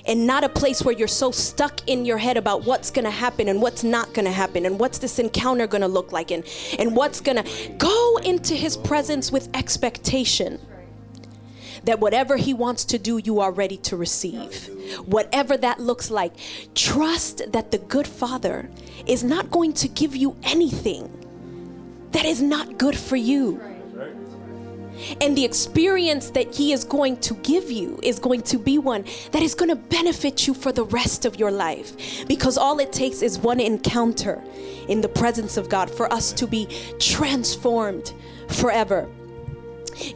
and 0.06 0.26
not 0.26 0.44
a 0.44 0.48
place 0.48 0.82
where 0.82 0.94
you're 0.94 1.08
so 1.08 1.30
stuck 1.30 1.86
in 1.88 2.04
your 2.04 2.18
head 2.18 2.36
about 2.36 2.64
what's 2.64 2.90
to 3.04 3.10
happen 3.10 3.48
and 3.48 3.60
what's 3.60 3.84
not 3.84 4.14
to 4.24 4.32
happen 4.32 4.64
and 4.64 4.78
what's 4.78 4.98
this 4.98 5.18
encounter 5.18 5.66
to 5.82 5.88
look 5.88 6.12
like 6.12 6.30
and, 6.30 6.44
and 6.78 6.96
what's 6.96 7.20
to 7.36 7.74
go 7.76 8.16
into 8.18 8.54
his 8.54 8.76
presence 8.76 9.30
with 9.30 9.48
expectation 9.54 10.60
that 11.86 12.00
whatever 12.00 12.36
he 12.36 12.52
wants 12.52 12.84
to 12.84 12.98
do 12.98 13.18
you 13.18 13.40
are 13.40 13.50
ready 13.50 13.76
to 13.76 13.96
receive 13.96 14.68
whatever 15.06 15.56
that 15.56 15.80
looks 15.80 16.10
like 16.10 16.32
trust 16.74 17.42
that 17.52 17.70
the 17.70 17.78
good 17.78 18.06
father 18.06 18.68
is 19.06 19.24
not 19.24 19.50
going 19.50 19.72
to 19.72 19.88
give 19.88 20.14
you 20.14 20.36
anything 20.42 21.10
that 22.12 22.24
is 22.24 22.42
not 22.42 22.78
good 22.78 22.96
for 22.96 23.16
you 23.16 23.60
and 25.20 25.36
the 25.36 25.44
experience 25.44 26.30
that 26.30 26.54
He 26.54 26.72
is 26.72 26.84
going 26.84 27.18
to 27.18 27.34
give 27.34 27.70
you 27.70 27.98
is 28.02 28.18
going 28.18 28.42
to 28.42 28.58
be 28.58 28.78
one 28.78 29.04
that 29.32 29.42
is 29.42 29.54
going 29.54 29.68
to 29.68 29.76
benefit 29.76 30.46
you 30.46 30.54
for 30.54 30.72
the 30.72 30.84
rest 30.84 31.24
of 31.24 31.38
your 31.38 31.50
life. 31.50 32.26
Because 32.26 32.56
all 32.56 32.78
it 32.78 32.92
takes 32.92 33.22
is 33.22 33.38
one 33.38 33.60
encounter 33.60 34.42
in 34.88 35.00
the 35.00 35.08
presence 35.08 35.56
of 35.56 35.68
God 35.68 35.90
for 35.90 36.12
us 36.12 36.32
to 36.32 36.46
be 36.46 36.66
transformed 36.98 38.12
forever. 38.48 39.08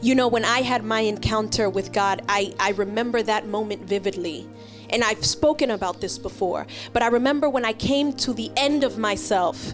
You 0.01 0.15
know, 0.15 0.27
when 0.27 0.45
I 0.45 0.61
had 0.61 0.83
my 0.83 1.01
encounter 1.01 1.69
with 1.69 1.91
God, 1.91 2.21
I, 2.29 2.53
I 2.59 2.71
remember 2.71 3.23
that 3.23 3.47
moment 3.47 3.83
vividly. 3.83 4.47
And 4.89 5.03
I've 5.03 5.25
spoken 5.25 5.71
about 5.71 6.01
this 6.01 6.17
before, 6.17 6.67
but 6.91 7.01
I 7.01 7.07
remember 7.07 7.49
when 7.49 7.63
I 7.63 7.73
came 7.73 8.13
to 8.13 8.33
the 8.33 8.51
end 8.57 8.83
of 8.83 8.97
myself. 8.97 9.73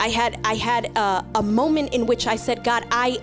I 0.00 0.08
had 0.08 0.38
I 0.44 0.54
had 0.54 0.86
a, 0.96 1.24
a 1.36 1.42
moment 1.42 1.94
in 1.94 2.04
which 2.06 2.26
I 2.26 2.36
said, 2.36 2.62
God, 2.62 2.86
I 2.90 3.18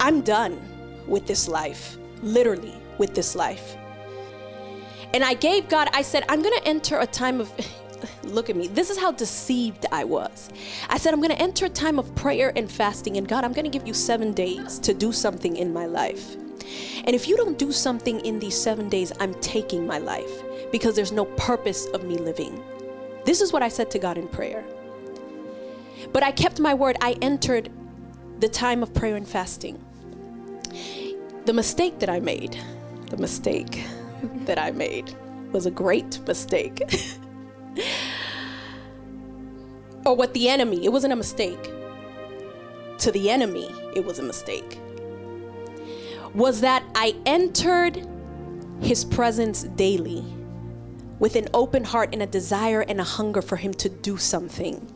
I'm 0.00 0.22
done 0.22 0.58
with 1.06 1.26
this 1.26 1.46
life, 1.46 1.98
literally 2.22 2.74
with 2.98 3.14
this 3.14 3.34
life. 3.34 3.76
And 5.12 5.24
I 5.24 5.34
gave 5.34 5.68
God, 5.68 5.88
I 5.92 6.02
said, 6.02 6.24
I'm 6.28 6.42
gonna 6.42 6.60
enter 6.64 6.98
a 7.00 7.06
time 7.06 7.40
of, 7.40 7.52
look 8.22 8.50
at 8.50 8.56
me, 8.56 8.68
this 8.68 8.90
is 8.90 8.98
how 8.98 9.12
deceived 9.12 9.86
I 9.92 10.04
was. 10.04 10.50
I 10.88 10.98
said, 10.98 11.14
I'm 11.14 11.20
gonna 11.20 11.34
enter 11.34 11.66
a 11.66 11.70
time 11.70 11.98
of 11.98 12.14
prayer 12.14 12.52
and 12.56 12.70
fasting, 12.70 13.16
and 13.16 13.26
God, 13.26 13.44
I'm 13.44 13.52
gonna 13.52 13.68
give 13.68 13.86
you 13.86 13.94
seven 13.94 14.32
days 14.32 14.78
to 14.80 14.94
do 14.94 15.12
something 15.12 15.56
in 15.56 15.72
my 15.72 15.86
life. 15.86 16.36
And 17.04 17.14
if 17.14 17.28
you 17.28 17.36
don't 17.36 17.58
do 17.58 17.72
something 17.72 18.20
in 18.20 18.38
these 18.38 18.60
seven 18.60 18.88
days, 18.88 19.12
I'm 19.20 19.34
taking 19.34 19.86
my 19.86 19.98
life 19.98 20.42
because 20.72 20.96
there's 20.96 21.12
no 21.12 21.24
purpose 21.24 21.86
of 21.86 22.04
me 22.04 22.18
living. 22.18 22.62
This 23.24 23.40
is 23.40 23.52
what 23.52 23.62
I 23.62 23.68
said 23.68 23.90
to 23.92 23.98
God 23.98 24.18
in 24.18 24.28
prayer. 24.28 24.64
But 26.12 26.22
I 26.22 26.32
kept 26.32 26.60
my 26.60 26.74
word. 26.74 26.96
I 27.00 27.16
entered 27.22 27.70
the 28.40 28.48
time 28.48 28.82
of 28.82 28.92
prayer 28.94 29.16
and 29.16 29.28
fasting. 29.28 29.82
The 31.44 31.52
mistake 31.52 31.98
that 32.00 32.10
I 32.10 32.20
made, 32.20 32.58
the 33.10 33.16
mistake 33.16 33.84
that 34.46 34.58
I 34.58 34.72
made 34.72 35.14
was 35.52 35.66
a 35.66 35.70
great 35.70 36.18
mistake. 36.26 36.82
or 40.04 40.14
what 40.14 40.34
the 40.34 40.48
enemy, 40.48 40.84
it 40.84 40.90
wasn't 40.90 41.12
a 41.12 41.16
mistake. 41.16 41.70
To 42.98 43.12
the 43.12 43.30
enemy, 43.30 43.70
it 43.94 44.04
was 44.04 44.18
a 44.18 44.22
mistake. 44.22 44.78
Was 46.34 46.60
that 46.60 46.84
I 46.94 47.14
entered 47.26 48.06
his 48.80 49.04
presence 49.04 49.62
daily 49.62 50.24
with 51.18 51.36
an 51.36 51.48
open 51.54 51.84
heart 51.84 52.10
and 52.12 52.22
a 52.22 52.26
desire 52.26 52.82
and 52.82 53.00
a 53.00 53.04
hunger 53.04 53.42
for 53.42 53.56
him 53.56 53.72
to 53.74 53.88
do 53.88 54.16
something 54.16 54.86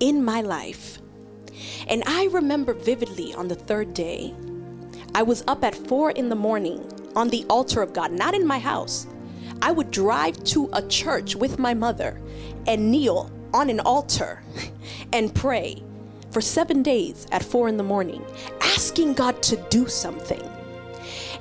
in 0.00 0.24
my 0.24 0.40
life. 0.40 0.98
And 1.88 2.02
I 2.06 2.26
remember 2.26 2.74
vividly 2.74 3.34
on 3.34 3.48
the 3.48 3.54
third 3.54 3.94
day, 3.94 4.34
I 5.14 5.22
was 5.22 5.44
up 5.46 5.64
at 5.64 5.74
four 5.74 6.10
in 6.10 6.28
the 6.28 6.34
morning 6.34 6.84
on 7.14 7.28
the 7.28 7.44
altar 7.48 7.82
of 7.82 7.92
God, 7.92 8.12
not 8.12 8.34
in 8.34 8.46
my 8.46 8.58
house. 8.58 9.06
I 9.62 9.72
would 9.72 9.90
drive 9.90 10.42
to 10.44 10.68
a 10.72 10.82
church 10.82 11.36
with 11.36 11.58
my 11.58 11.74
mother 11.74 12.20
and 12.66 12.90
kneel 12.90 13.30
on 13.52 13.70
an 13.70 13.80
altar 13.80 14.42
and 15.12 15.34
pray 15.34 15.82
for 16.30 16.40
seven 16.40 16.82
days 16.82 17.26
at 17.32 17.42
four 17.42 17.68
in 17.68 17.76
the 17.76 17.82
morning, 17.82 18.24
asking 18.60 19.14
God 19.14 19.42
to 19.44 19.56
do 19.70 19.88
something. 19.88 20.42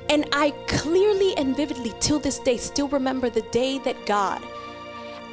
And 0.09 0.27
I 0.31 0.51
clearly 0.67 1.35
and 1.37 1.55
vividly, 1.55 1.93
till 1.99 2.19
this 2.19 2.39
day, 2.39 2.57
still 2.57 2.87
remember 2.87 3.29
the 3.29 3.41
day 3.51 3.79
that 3.79 4.05
God, 4.05 4.41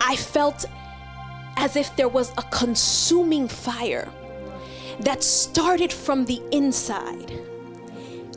I 0.00 0.16
felt 0.16 0.64
as 1.56 1.76
if 1.76 1.94
there 1.96 2.08
was 2.08 2.32
a 2.38 2.42
consuming 2.44 3.46
fire 3.46 4.10
that 5.00 5.22
started 5.22 5.92
from 5.92 6.24
the 6.24 6.42
inside 6.50 7.30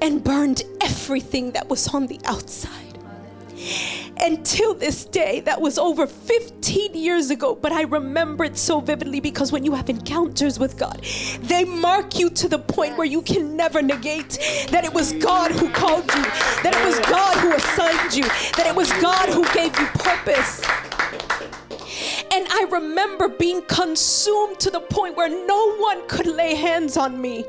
and 0.01 0.23
burned 0.23 0.63
everything 0.81 1.51
that 1.51 1.69
was 1.69 1.87
on 1.87 2.07
the 2.07 2.19
outside. 2.25 2.84
Until 4.19 4.73
this 4.73 5.05
day, 5.05 5.41
that 5.41 5.59
was 5.59 5.77
over 5.77 6.07
15 6.07 6.95
years 6.95 7.29
ago, 7.29 7.55
but 7.55 7.71
I 7.71 7.81
remember 7.83 8.43
it 8.45 8.57
so 8.57 8.79
vividly 8.79 9.19
because 9.19 9.51
when 9.51 9.63
you 9.63 9.73
have 9.73 9.89
encounters 9.89 10.57
with 10.57 10.77
God, 10.77 11.01
they 11.41 11.65
mark 11.65 12.17
you 12.17 12.29
to 12.31 12.47
the 12.47 12.59
point 12.59 12.97
where 12.97 13.07
you 13.07 13.21
can 13.21 13.55
never 13.55 13.81
negate 13.81 14.39
that 14.71 14.83
it 14.85 14.93
was 14.93 15.13
God 15.13 15.51
who 15.51 15.69
called 15.69 16.03
you, 16.03 16.23
that 16.63 16.73
it 16.75 16.85
was 16.85 16.99
God 17.07 17.37
who 17.37 17.53
assigned 17.53 18.15
you, 18.15 18.23
that 18.55 18.65
it 18.67 18.75
was 18.75 18.91
God 18.93 19.29
who 19.29 19.43
gave 19.53 19.77
you 19.79 19.87
purpose. 19.95 20.61
And 22.33 22.47
I 22.49 22.67
remember 22.69 23.29
being 23.29 23.61
consumed 23.63 24.59
to 24.59 24.69
the 24.69 24.81
point 24.81 25.15
where 25.15 25.29
no 25.29 25.77
one 25.77 26.07
could 26.07 26.27
lay 26.27 26.55
hands 26.55 26.97
on 26.97 27.21
me. 27.21 27.45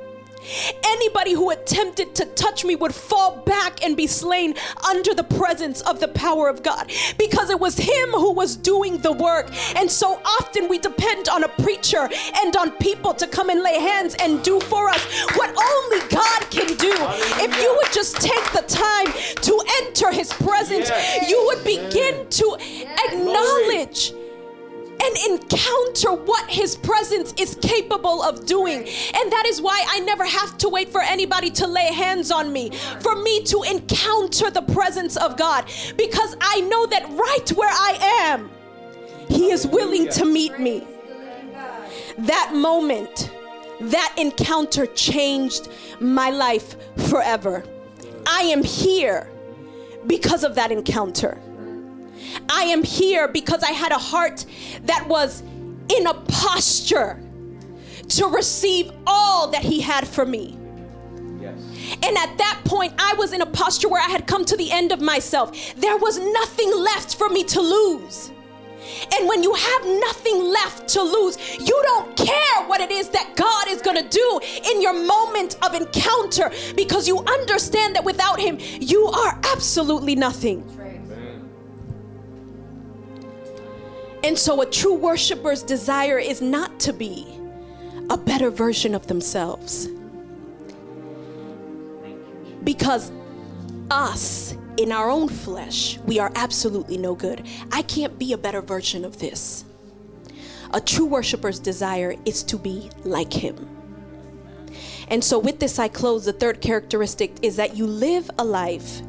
Anybody 0.85 1.33
who 1.33 1.51
attempted 1.51 2.15
to 2.17 2.27
touch 2.27 2.65
me 2.65 2.77
would 2.77 2.95
fall 2.95 3.37
back 3.45 3.85
and 3.85 3.97
be 3.97 4.07
slain 4.07 4.55
under 4.89 5.15
the 5.15 5.25
presence 5.25 5.81
of 5.83 6.01
the 6.01 6.09
power 6.09 6.49
of 6.49 6.63
God. 6.63 6.91
Because 7.19 7.51
it 7.51 7.61
was 7.61 7.77
Him 7.77 8.11
who 8.11 8.33
was 8.33 8.57
doing 8.57 8.99
the 8.99 9.13
work. 9.13 9.51
And 9.77 9.91
so 9.91 10.21
often 10.25 10.69
we 10.69 10.79
depend 10.79 11.29
on 11.29 11.45
a 11.45 11.49
preacher 11.49 12.09
and 12.43 12.57
on 12.57 12.71
people 12.73 13.15
to 13.15 13.27
come 13.27 13.51
and 13.51 13.63
lay 13.63 13.79
hands 13.79 14.17
and 14.21 14.43
do 14.43 14.61
for 14.61 14.89
us 14.89 15.05
what 15.35 15.51
only 15.51 16.07
God 16.09 16.51
can 16.51 16.77
do. 16.77 16.95
If 17.43 17.57
you 17.63 17.75
would 17.77 17.93
just 17.93 18.17
take 18.17 18.53
the 18.53 18.65
time 18.67 19.13
to 19.43 19.63
enter 19.83 20.11
His 20.13 20.33
presence, 20.33 20.91
you 21.29 21.43
would 21.47 21.65
begin 21.65 22.29
to 22.29 22.57
acknowledge 23.09 24.13
and 25.03 25.17
encounter 25.29 26.13
what 26.13 26.49
his 26.51 26.77
presence 26.77 27.35
is 27.39 27.57
capable 27.61 28.23
of 28.23 28.47
doing. 28.47 28.79
And 28.79 29.33
that 29.33 29.45
is 29.47 29.61
why 29.61 29.85
I 29.89 30.01
never 30.01 30.25
have 30.25 30.57
to 30.59 30.69
wait 30.69 30.89
for 30.89 31.01
anybody 31.01 31.51
to 31.51 31.67
lay 31.67 31.93
hands 31.93 32.31
on 32.31 32.53
me, 32.53 32.71
for 33.01 33.17
me 33.17 33.43
to 33.45 33.63
encounter 33.63 34.51
the 34.51 34.63
presence 34.63 35.17
of 35.17 35.37
God, 35.37 35.67
because 35.97 36.37
I 36.41 36.61
know 36.63 36.87
that 36.87 37.09
right 37.11 37.49
where 37.51 37.71
I 37.71 37.99
am, 38.25 38.51
he 39.29 39.51
is 39.51 39.67
willing 39.67 40.09
to 40.11 40.25
meet 40.25 40.59
me. 40.59 40.87
That 42.19 42.53
moment, 42.55 43.31
that 43.81 44.15
encounter 44.17 44.87
changed 44.87 45.69
my 46.01 46.31
life 46.31 46.77
forever. 47.09 47.65
I 48.27 48.43
am 48.43 48.65
here 48.65 49.31
because 50.07 50.45
of 50.45 50.55
that 50.55 50.73
encounter. 50.73 51.41
I 52.49 52.65
am 52.65 52.83
here 52.83 53.29
because 53.29 53.63
I 53.63 53.73
had 53.73 53.93
a 53.93 53.99
heart 53.99 54.45
that 54.83 55.07
was 55.09 55.43
in 55.97 56.07
a 56.07 56.15
posture 56.15 57.21
to 58.09 58.27
receive 58.27 58.91
all 59.07 59.49
that 59.49 59.63
He 59.63 59.81
had 59.81 60.07
for 60.07 60.25
me. 60.25 60.59
Yes. 61.41 61.61
And 62.03 62.17
at 62.17 62.39
that 62.39 62.61
point, 62.65 62.95
I 62.99 63.15
was 63.15 63.33
in 63.33 63.43
a 63.43 63.47
posture 63.47 63.89
where 63.89 64.03
I 64.03 64.09
had 64.09 64.27
come 64.27 64.45
to 64.45 64.57
the 64.57 64.71
end 64.71 64.93
of 64.93 65.01
myself. 65.01 65.75
There 65.77 65.97
was 65.97 66.19
nothing 66.19 66.73
left 66.77 67.17
for 67.17 67.29
me 67.29 67.45
to 67.45 67.61
lose. 67.61 68.31
And 69.19 69.29
when 69.29 69.43
you 69.43 69.53
have 69.53 69.87
nothing 69.87 70.45
left 70.45 70.89
to 70.91 71.03
lose, 71.03 71.39
you 71.59 71.81
don't 71.85 72.17
care 72.17 72.67
what 72.67 72.81
it 72.81 72.91
is 72.91 73.09
that 73.11 73.35
God 73.35 73.69
is 73.69 73.83
going 73.83 73.97
to 73.97 74.09
do 74.09 74.41
in 74.71 74.81
your 74.81 74.93
moment 74.93 75.57
of 75.65 75.75
encounter 75.75 76.53
because 76.77 77.09
you 77.09 77.19
understand 77.19 77.97
that 77.97 78.05
without 78.05 78.39
Him, 78.41 78.59
you 78.61 79.07
are 79.07 79.41
absolutely 79.53 80.15
nothing. 80.15 80.65
And 84.27 84.37
so, 84.37 84.61
a 84.61 84.67
true 84.67 84.95
worshiper's 84.95 85.63
desire 85.63 86.19
is 86.19 86.43
not 86.43 86.81
to 86.81 86.93
be 86.93 87.29
a 88.11 88.17
better 88.17 88.51
version 88.51 88.93
of 88.93 89.07
themselves. 89.07 89.89
Because 92.65 93.13
us 93.89 94.57
in 94.79 94.91
our 94.91 95.09
own 95.11 95.29
flesh, 95.29 95.99
we 96.07 96.19
are 96.19 96.33
absolutely 96.35 96.99
no 96.99 97.15
good. 97.15 97.47
I 97.71 97.83
can't 97.83 98.19
be 98.19 98.33
a 98.33 98.37
better 98.37 98.61
version 98.61 99.05
of 99.05 99.21
this. 99.21 99.65
A 100.75 100.81
true 100.81 101.07
worshiper's 101.07 101.61
desire 101.61 102.17
is 102.25 102.43
to 102.45 102.59
be 102.59 102.91
like 103.05 103.33
him. 103.33 103.69
And 105.07 105.23
so, 105.23 105.39
with 105.39 105.61
this, 105.61 105.79
I 105.79 105.87
close. 105.87 106.25
The 106.25 106.33
third 106.33 106.61
characteristic 106.61 107.31
is 107.43 107.55
that 107.55 107.77
you 107.77 107.87
live 107.87 108.29
a 108.41 108.45
life 108.45 109.03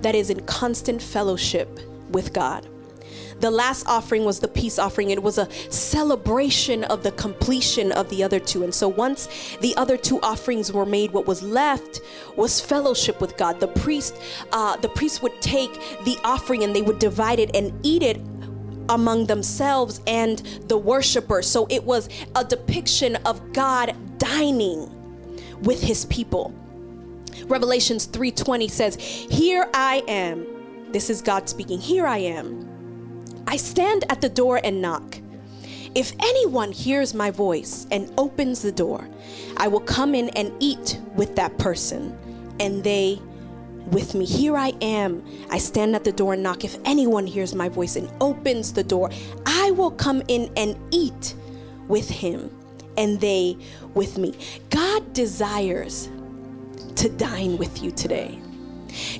that 0.00 0.16
is 0.16 0.30
in 0.30 0.40
constant 0.46 1.00
fellowship 1.00 1.78
with 2.10 2.32
God. 2.32 2.66
The 3.40 3.50
last 3.50 3.88
offering 3.88 4.24
was 4.24 4.40
the 4.40 4.48
peace 4.48 4.78
offering. 4.78 5.10
It 5.10 5.22
was 5.22 5.38
a 5.38 5.50
celebration 5.70 6.84
of 6.84 7.02
the 7.02 7.12
completion 7.12 7.90
of 7.92 8.08
the 8.10 8.22
other 8.22 8.38
two. 8.38 8.64
And 8.64 8.74
so 8.74 8.86
once 8.86 9.28
the 9.60 9.74
other 9.76 9.96
two 9.96 10.20
offerings 10.20 10.72
were 10.72 10.86
made, 10.86 11.12
what 11.12 11.26
was 11.26 11.42
left 11.42 12.00
was 12.36 12.60
fellowship 12.60 13.20
with 13.20 13.36
God. 13.36 13.58
The 13.58 13.68
priest, 13.68 14.20
uh, 14.52 14.76
the 14.76 14.90
priest 14.90 15.22
would 15.22 15.40
take 15.40 15.72
the 16.04 16.18
offering 16.22 16.64
and 16.64 16.76
they 16.76 16.82
would 16.82 16.98
divide 16.98 17.38
it 17.38 17.54
and 17.56 17.72
eat 17.84 18.02
it 18.02 18.20
among 18.90 19.26
themselves 19.26 20.00
and 20.06 20.38
the 20.68 20.76
worshiper. 20.76 21.42
So 21.42 21.66
it 21.70 21.84
was 21.84 22.08
a 22.34 22.44
depiction 22.44 23.16
of 23.24 23.52
God 23.52 23.96
dining 24.18 24.90
with 25.62 25.80
his 25.80 26.04
people. 26.06 26.52
Revelations 27.46 28.04
3:20 28.04 28.68
says, 28.68 28.96
"Here 28.96 29.68
I 29.72 30.02
am." 30.08 30.46
This 30.92 31.08
is 31.08 31.22
God 31.22 31.48
speaking. 31.48 31.80
"Here 31.80 32.06
I 32.06 32.18
am. 32.18 32.69
I 33.46 33.56
stand 33.56 34.04
at 34.10 34.20
the 34.20 34.28
door 34.28 34.60
and 34.62 34.80
knock. 34.80 35.18
If 35.94 36.12
anyone 36.20 36.70
hears 36.70 37.14
my 37.14 37.30
voice 37.30 37.86
and 37.90 38.12
opens 38.16 38.62
the 38.62 38.72
door, 38.72 39.08
I 39.56 39.68
will 39.68 39.80
come 39.80 40.14
in 40.14 40.28
and 40.30 40.52
eat 40.60 41.00
with 41.14 41.34
that 41.36 41.58
person 41.58 42.16
and 42.60 42.84
they 42.84 43.20
with 43.90 44.14
me. 44.14 44.24
Here 44.24 44.56
I 44.56 44.72
am. 44.80 45.24
I 45.50 45.58
stand 45.58 45.96
at 45.96 46.04
the 46.04 46.12
door 46.12 46.34
and 46.34 46.42
knock. 46.42 46.64
If 46.64 46.76
anyone 46.84 47.26
hears 47.26 47.54
my 47.54 47.68
voice 47.68 47.96
and 47.96 48.10
opens 48.20 48.72
the 48.72 48.84
door, 48.84 49.10
I 49.46 49.72
will 49.72 49.90
come 49.90 50.22
in 50.28 50.52
and 50.56 50.76
eat 50.92 51.34
with 51.88 52.08
him 52.08 52.56
and 52.96 53.20
they 53.20 53.56
with 53.94 54.18
me. 54.18 54.34
God 54.70 55.12
desires 55.12 56.08
to 56.96 57.08
dine 57.08 57.56
with 57.56 57.82
you 57.82 57.90
today. 57.90 58.40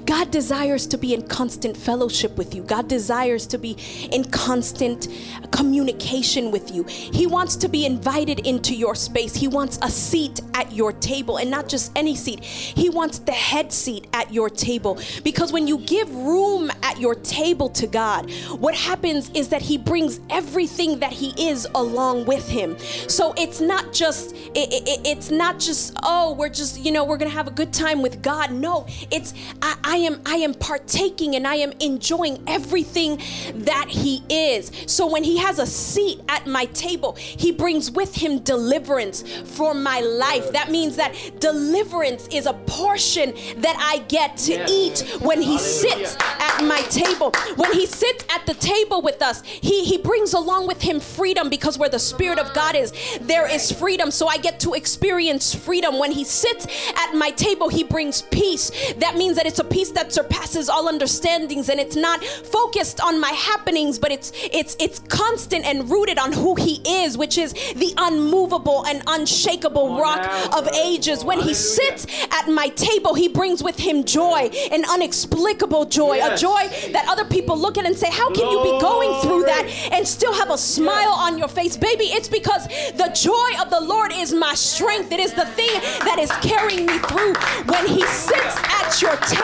God 0.04 0.30
desires 0.30 0.86
to 0.88 0.98
be 0.98 1.14
in 1.14 1.26
constant 1.28 1.76
fellowship 1.76 2.36
with 2.36 2.54
you. 2.54 2.62
God 2.62 2.88
desires 2.88 3.46
to 3.48 3.58
be 3.58 3.76
in 4.10 4.24
constant 4.24 5.08
communication 5.52 6.50
with 6.50 6.74
you. 6.74 6.84
He 6.84 7.26
wants 7.26 7.56
to 7.56 7.68
be 7.68 7.86
invited 7.86 8.46
into 8.46 8.74
your 8.74 8.94
space. 8.94 9.34
He 9.34 9.48
wants 9.48 9.78
a 9.82 9.90
seat 9.90 10.40
at 10.54 10.72
your 10.72 10.92
table 10.92 11.38
and 11.38 11.50
not 11.50 11.68
just 11.68 11.92
any 11.96 12.14
seat. 12.14 12.44
He 12.44 12.88
wants 12.88 13.18
the 13.20 13.32
head 13.32 13.72
seat 13.72 14.06
at 14.12 14.32
your 14.32 14.50
table 14.50 14.98
because 15.24 15.52
when 15.52 15.66
you 15.66 15.78
give 15.78 16.12
room 16.14 16.70
at 16.82 16.98
your 16.98 17.14
table 17.14 17.68
to 17.70 17.86
God, 17.86 18.30
what 18.58 18.74
happens 18.74 19.30
is 19.30 19.48
that 19.48 19.62
he 19.62 19.78
brings 19.78 20.20
everything 20.30 20.98
that 21.00 21.12
he 21.12 21.50
is 21.50 21.66
along 21.74 22.26
with 22.26 22.48
him. 22.48 22.78
So 23.08 23.34
it's 23.36 23.60
not 23.60 23.92
just 23.92 24.34
it, 24.34 24.72
it, 24.72 25.00
it's 25.06 25.30
not 25.30 25.58
just 25.58 25.96
oh, 26.02 26.34
we're 26.34 26.48
just, 26.48 26.80
you 26.80 26.92
know, 26.92 27.04
we're 27.04 27.16
going 27.16 27.30
to 27.30 27.36
have 27.36 27.48
a 27.48 27.52
good 27.52 27.72
time 27.72 28.02
with 28.02 28.22
God. 28.22 28.52
No, 28.52 28.86
it's 29.10 29.34
I, 29.62 29.76
I 29.84 29.96
am 29.96 30.20
I 30.26 30.36
am 30.36 30.54
partaking 30.54 31.36
and 31.36 31.46
I 31.46 31.56
am 31.56 31.72
enjoying 31.80 32.42
everything 32.46 33.20
that 33.54 33.88
he 33.88 34.22
is. 34.28 34.70
So 34.86 35.06
when 35.06 35.24
he 35.24 35.38
has 35.38 35.58
a 35.58 35.66
seat 35.66 36.20
at 36.28 36.46
my 36.46 36.66
table, 36.66 37.14
he 37.14 37.52
brings 37.52 37.90
with 37.90 38.14
him 38.14 38.40
deliverance 38.40 39.22
for 39.44 39.74
my 39.74 40.00
life. 40.00 40.52
That 40.52 40.70
means 40.70 40.96
that 40.96 41.14
deliverance 41.40 42.28
is 42.28 42.46
a 42.46 42.52
portion 42.52 43.34
that 43.58 43.76
I 43.78 43.98
get 44.08 44.36
to 44.38 44.64
eat 44.68 45.00
when 45.20 45.40
he 45.42 45.58
sits 45.58 46.16
at 46.20 46.62
my 46.62 46.80
table. 46.82 47.32
When 47.56 47.72
he 47.72 47.86
sits 47.86 48.24
at 48.34 48.46
the 48.46 48.54
table 48.54 49.02
with 49.02 49.22
us, 49.22 49.42
he 49.42 49.84
he 49.84 49.98
brings 49.98 50.32
along 50.32 50.66
with 50.66 50.80
him 50.80 51.00
freedom 51.00 51.48
because 51.48 51.78
where 51.78 51.88
the 51.88 51.98
spirit 51.98 52.38
of 52.38 52.52
God 52.54 52.74
is, 52.74 52.92
there 53.20 53.48
is 53.48 53.70
freedom. 53.72 54.10
So 54.10 54.26
I 54.26 54.38
get 54.38 54.60
to 54.60 54.74
experience 54.74 55.54
freedom. 55.54 55.98
When 55.98 56.12
he 56.12 56.24
sits 56.24 56.66
at 56.96 57.14
my 57.14 57.30
table, 57.30 57.68
he 57.68 57.84
brings 57.84 58.22
peace. 58.22 58.70
That 58.98 59.16
means 59.16 59.36
that 59.36 59.46
it's 59.50 59.58
a 59.58 59.64
peace 59.64 59.90
that 59.90 60.12
surpasses 60.12 60.68
all 60.68 60.86
understandings 60.86 61.68
and 61.70 61.80
it's 61.80 61.96
not 61.96 62.22
focused 62.24 63.00
on 63.00 63.18
my 63.18 63.30
happenings, 63.30 63.98
but 63.98 64.12
it's 64.12 64.30
it's 64.52 64.76
it's 64.78 65.00
constant 65.08 65.64
and 65.64 65.90
rooted 65.90 66.20
on 66.20 66.32
who 66.32 66.54
he 66.54 66.80
is, 67.02 67.18
which 67.18 67.36
is 67.36 67.52
the 67.74 67.92
unmovable 67.98 68.86
and 68.86 69.02
unshakable 69.08 69.98
rock 69.98 70.24
of 70.56 70.68
ages. 70.68 71.24
When 71.24 71.40
he 71.40 71.52
sits 71.52 72.06
at 72.30 72.48
my 72.48 72.68
table, 72.68 73.14
he 73.14 73.26
brings 73.26 73.60
with 73.60 73.76
him 73.76 74.04
joy, 74.04 74.50
an 74.70 74.84
unexplicable 74.84 75.86
joy, 75.86 76.20
a 76.22 76.36
joy 76.36 76.68
that 76.92 77.06
other 77.08 77.24
people 77.24 77.58
look 77.58 77.76
at 77.76 77.84
and 77.84 77.96
say, 77.96 78.08
How 78.08 78.30
can 78.30 78.48
you 78.52 78.62
be 78.62 78.80
going 78.80 79.20
through 79.22 79.42
that 79.46 79.66
and 79.90 80.06
still 80.06 80.32
have 80.32 80.50
a 80.50 80.58
smile 80.58 81.10
on 81.10 81.38
your 81.38 81.48
face? 81.48 81.76
Baby, 81.76 82.04
it's 82.04 82.28
because 82.28 82.68
the 82.94 83.10
joy 83.14 83.60
of 83.60 83.68
the 83.70 83.80
Lord 83.80 84.12
is 84.14 84.32
my 84.32 84.54
strength. 84.54 85.10
It 85.10 85.18
is 85.18 85.34
the 85.34 85.46
thing 85.46 85.80
that 86.06 86.20
is 86.20 86.30
carrying 86.36 86.86
me 86.86 86.98
through. 87.00 87.34
When 87.64 87.86
he 87.88 88.06
sits 88.06 88.54
at 88.80 89.02
your 89.02 89.16
table, 89.16 89.39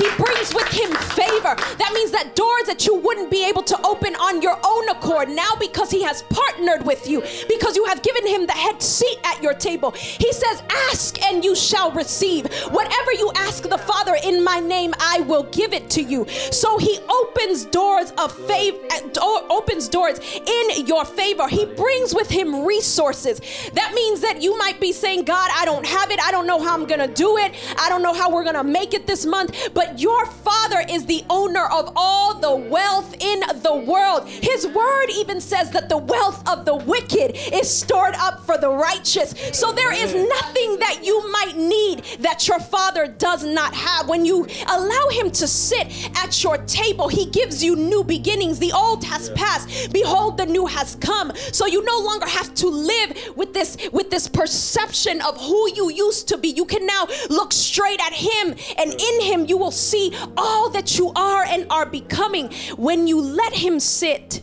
he 0.00 0.08
brings 0.16 0.54
with 0.54 0.68
him 0.68 0.90
favor. 1.14 1.54
That 1.78 1.92
means 1.94 2.10
that 2.12 2.34
doors 2.34 2.64
that 2.66 2.86
you 2.86 2.96
wouldn't 2.96 3.30
be 3.30 3.46
able 3.46 3.62
to 3.64 3.86
open 3.86 4.14
on 4.16 4.40
your 4.40 4.58
own 4.64 4.88
accord 4.88 5.28
now 5.28 5.50
because 5.58 5.90
he 5.90 6.02
has 6.02 6.22
partnered 6.22 6.86
with 6.86 7.08
you, 7.08 7.22
because 7.48 7.76
you 7.76 7.84
have 7.84 8.02
given 8.02 8.26
him 8.26 8.46
the 8.46 8.52
head 8.52 8.82
seat 8.82 9.18
at 9.24 9.42
your 9.42 9.54
table. 9.54 9.90
He 9.92 10.32
says, 10.32 10.62
Ask 10.90 11.22
and 11.22 11.44
you 11.44 11.54
shall 11.54 11.90
receive. 11.92 12.46
Whatever 12.70 13.12
you 13.12 13.30
ask 13.36 13.68
the 13.68 13.78
Father 13.78 14.16
in 14.24 14.42
my 14.42 14.60
name, 14.60 14.94
I 14.98 15.20
will 15.20 15.44
give 15.44 15.72
it 15.72 15.90
to 15.90 16.02
you. 16.02 16.26
So 16.50 16.78
he 16.78 16.98
opens 17.08 17.64
doors 17.66 18.12
of 18.18 18.32
favor, 18.46 18.78
uh, 18.92 19.40
opens 19.50 19.88
doors 19.88 20.18
in 20.18 20.86
your 20.86 21.04
favor. 21.04 21.48
He 21.48 21.66
brings 21.66 22.14
with 22.14 22.30
him 22.30 22.64
resources. 22.64 23.40
That 23.74 23.92
means 23.94 24.20
that 24.20 24.40
you 24.42 24.56
might 24.58 24.80
be 24.80 24.92
saying, 24.92 25.24
God, 25.24 25.50
I 25.54 25.64
don't 25.64 25.86
have 25.86 26.10
it. 26.10 26.20
I 26.20 26.30
don't 26.30 26.46
know 26.46 26.60
how 26.60 26.74
I'm 26.74 26.86
going 26.86 27.00
to 27.00 27.12
do 27.12 27.36
it. 27.38 27.52
I 27.78 27.88
don't 27.88 28.02
know 28.02 28.14
how 28.14 28.30
we're 28.30 28.44
going 28.44 28.54
to 28.54 28.64
make 28.64 28.94
it 28.94 29.06
this 29.06 29.19
month. 29.26 29.70
But 29.74 29.98
your 29.98 30.26
Father 30.26 30.84
is 30.88 31.06
the 31.06 31.24
owner 31.30 31.64
of 31.64 31.92
all 31.96 32.38
the 32.38 32.54
wealth 32.54 33.14
in 33.20 33.40
the 33.62 33.74
world. 33.74 34.28
His 34.28 34.66
word 34.66 35.06
even 35.10 35.40
says 35.40 35.70
that 35.70 35.88
the 35.88 35.98
wealth 35.98 36.46
of 36.48 36.64
the 36.64 36.76
wicked 36.76 37.36
is 37.52 37.68
stored 37.68 38.14
up 38.16 38.44
for 38.44 38.58
the 38.58 38.70
righteous. 38.70 39.34
So 39.52 39.72
there 39.72 39.92
is 39.92 40.14
nothing 40.14 40.78
that 40.78 41.00
you 41.02 41.30
might 41.30 41.56
need 41.56 42.04
that 42.20 42.46
your 42.48 42.60
Father 42.60 43.06
does 43.06 43.44
not 43.44 43.74
have. 43.74 44.08
When 44.08 44.24
you 44.24 44.46
allow 44.68 45.08
Him 45.10 45.30
to 45.32 45.46
sit 45.46 46.10
at 46.16 46.42
your 46.42 46.58
table, 46.58 47.08
He 47.08 47.26
gives 47.26 47.62
you 47.62 47.76
new 47.76 48.04
beginnings. 48.04 48.58
The 48.58 48.72
old 48.72 49.04
has 49.04 49.30
passed. 49.30 49.92
Behold, 49.92 50.36
the 50.36 50.46
new 50.46 50.66
has 50.66 50.96
come. 50.96 51.32
So 51.52 51.66
you 51.66 51.84
no 51.84 51.98
longer 51.98 52.26
have 52.26 52.54
to 52.56 52.68
live 52.68 53.16
with 53.36 53.52
this 53.54 53.76
with 53.92 54.10
this 54.10 54.28
perception 54.28 55.20
of 55.22 55.40
who 55.40 55.72
you 55.74 55.90
used 55.90 56.28
to 56.28 56.38
be. 56.38 56.48
You 56.48 56.64
can 56.64 56.86
now 56.86 57.06
look 57.28 57.52
straight 57.52 58.00
at 58.00 58.12
Him, 58.12 58.54
and 58.78 58.94
in 59.10 59.20
Him 59.22 59.46
you 59.46 59.56
will 59.56 59.70
see 59.70 60.14
all 60.36 60.70
that 60.70 60.98
you 60.98 61.12
are 61.14 61.44
and 61.44 61.66
are 61.70 61.86
becoming 61.86 62.50
when 62.76 63.06
you 63.06 63.20
let 63.20 63.52
Him 63.52 63.80
sit 63.80 64.42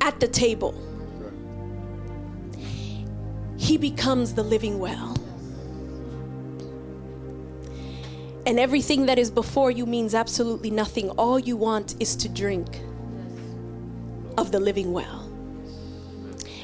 at 0.00 0.20
the 0.20 0.28
table. 0.28 0.74
He 3.56 3.76
becomes 3.76 4.34
the 4.34 4.42
living 4.42 4.78
well. 4.78 5.16
And 8.46 8.58
everything 8.58 9.06
that 9.06 9.18
is 9.18 9.30
before 9.30 9.70
you 9.70 9.84
means 9.84 10.14
absolutely 10.14 10.70
nothing. 10.70 11.10
All 11.10 11.38
you 11.38 11.56
want 11.56 11.96
is 12.00 12.16
to 12.16 12.28
drink 12.28 12.80
of 14.38 14.52
the 14.52 14.60
living 14.60 14.92
well. 14.92 15.30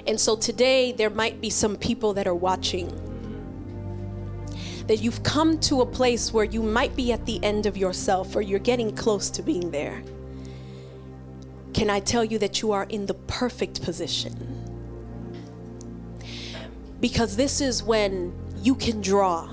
And 0.07 0.19
so 0.19 0.37
today, 0.37 0.93
there 0.93 1.11
might 1.11 1.41
be 1.41 1.51
some 1.51 1.77
people 1.77 2.15
that 2.15 2.27
are 2.27 2.35
watching 2.35 2.89
that 4.87 4.99
you've 4.99 5.23
come 5.23 5.59
to 5.61 5.81
a 5.81 5.87
place 5.87 6.33
where 6.33 6.45
you 6.45 6.63
might 6.63 6.95
be 6.95 7.13
at 7.13 7.25
the 7.25 7.43
end 7.43 7.67
of 7.67 7.77
yourself 7.77 8.37
or 8.37 8.43
you're 8.43 8.59
getting 8.59 8.95
close 8.95 9.31
to 9.31 9.43
being 9.43 9.71
there. 9.71 10.03
Can 11.73 11.91
I 11.91 12.01
tell 12.01 12.25
you 12.25 12.39
that 12.39 12.63
you 12.63 12.73
are 12.73 12.85
in 12.85 13.07
the 13.07 13.15
perfect 13.15 13.83
position? 13.83 14.35
Because 17.01 17.37
this 17.37 17.61
is 17.61 17.83
when 17.83 18.33
you 18.63 18.75
can 18.75 19.01
draw, 19.01 19.51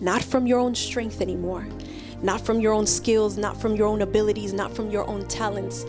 not 0.00 0.22
from 0.22 0.46
your 0.46 0.58
own 0.58 0.74
strength 0.74 1.20
anymore, 1.20 1.66
not 2.22 2.40
from 2.40 2.60
your 2.60 2.72
own 2.72 2.86
skills, 2.86 3.36
not 3.36 3.60
from 3.60 3.76
your 3.76 3.86
own 3.86 4.02
abilities, 4.02 4.52
not 4.52 4.74
from 4.74 4.90
your 4.90 5.06
own 5.06 5.26
talents, 5.28 5.84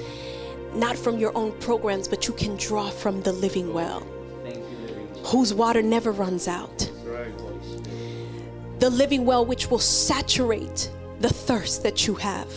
not 0.74 0.98
from 0.98 1.18
your 1.18 1.36
own 1.36 1.52
programs, 1.60 2.08
but 2.08 2.28
you 2.28 2.34
can 2.34 2.56
draw 2.58 2.90
from 2.90 3.22
the 3.22 3.32
living 3.32 3.74
well, 3.74 4.02
Thank 4.44 4.58
you, 4.58 5.24
whose 5.26 5.54
water 5.54 5.82
never 5.82 6.12
runs 6.12 6.48
out. 6.48 6.91
The 8.82 8.90
living 8.90 9.26
well 9.26 9.46
which 9.46 9.70
will 9.70 9.78
saturate 9.78 10.90
the 11.20 11.30
thirst 11.30 11.84
that 11.84 12.08
you 12.08 12.16
have. 12.16 12.52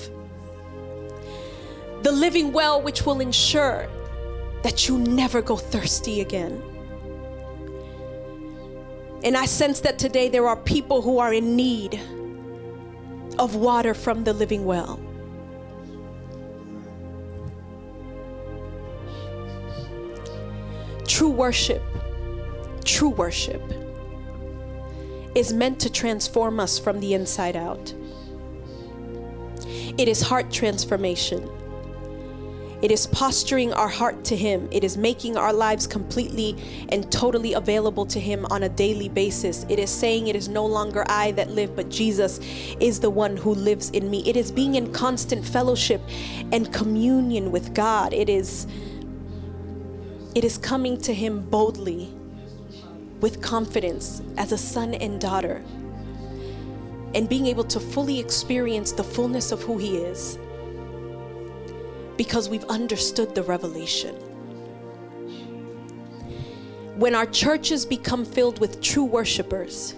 The 2.03 2.11
living 2.11 2.51
well 2.51 2.81
which 2.81 3.05
will 3.05 3.21
ensure 3.21 3.87
that 4.63 4.89
you 4.89 4.97
never 4.97 5.43
go 5.43 5.55
thirsty 5.59 6.23
again. 6.23 6.63
And 9.23 9.37
I 9.37 9.45
sense 9.45 9.81
that 9.81 9.99
today 9.99 10.31
there 10.31 10.49
are 10.49 10.57
people 10.57 11.03
who 11.03 11.19
are 11.19 11.35
in 11.35 11.57
need 11.57 12.01
of 13.39 13.57
water 13.57 13.93
from 13.93 14.25
the 14.25 14.33
living 14.33 14.65
well. 14.65 14.99
True 21.07 21.29
worship, 21.29 21.83
true 22.83 23.11
worship 23.11 23.84
is 25.35 25.53
meant 25.53 25.81
to 25.81 25.91
transform 25.91 26.61
us 26.61 26.79
from 26.79 27.01
the 27.01 27.15
inside 27.15 27.57
out. 27.57 27.95
It 29.97 30.09
is 30.09 30.21
heart 30.21 30.51
transformation. 30.51 31.49
It 32.83 32.91
is 32.91 33.07
posturing 33.07 33.73
our 33.73 33.89
heart 33.89 34.25
to 34.25 34.37
Him. 34.37 34.69
It 34.71 34.85
is 34.85 34.99
making 34.99 35.39
our 35.39 35.55
lives 35.55 35.87
completely 35.87 36.57
and 36.91 37.11
totally 37.11 37.55
available 37.55 38.05
to 38.07 38.21
Him 38.21 38.45
on 38.51 38.65
a 38.65 38.69
daily 38.69 39.09
basis. 39.09 39.65
It 39.71 39.79
is 39.79 39.89
saying, 39.89 40.27
It 40.27 40.37
is 40.37 40.49
no 40.49 40.67
longer 40.67 41.05
I 41.09 41.33
that 41.33 41.51
live, 41.51 41.75
but 41.75 41.89
Jesus 41.89 42.41
is 42.81 43.01
the 43.01 43.09
one 43.09 43.39
who 43.39 43.55
lives 43.55 43.89
in 43.91 44.11
me. 44.11 44.23
It 44.27 44.37
is 44.37 44.53
being 44.53 44.75
in 44.75 44.93
constant 44.93 45.47
fellowship 45.47 46.03
and 46.53 46.71
communion 46.75 47.51
with 47.51 47.73
God. 47.73 48.13
It 48.13 48.29
is. 48.29 48.67
It 50.35 50.45
is 50.45 50.59
coming 50.59 51.01
to 51.03 51.15
Him 51.15 51.49
boldly 51.49 52.13
with 53.25 53.41
confidence 53.41 54.21
as 54.37 54.53
a 54.53 54.59
son 54.59 54.93
and 54.93 55.19
daughter 55.19 55.65
and 57.15 57.27
being 57.27 57.47
able 57.47 57.65
to 57.65 57.81
fully 57.81 58.21
experience 58.21 58.93
the 58.93 59.03
fullness 59.03 59.51
of 59.51 59.63
who 59.63 59.79
He 59.79 59.97
is 59.97 60.39
because 62.19 62.51
we've 62.51 62.67
understood 62.67 63.35
the 63.35 63.43
revelation. 63.45 64.15
When 66.99 67.15
our 67.15 67.25
churches 67.25 67.87
become 67.87 68.27
filled 68.27 68.61
with 68.61 68.83
true 68.83 69.05
worshipers, 69.05 69.95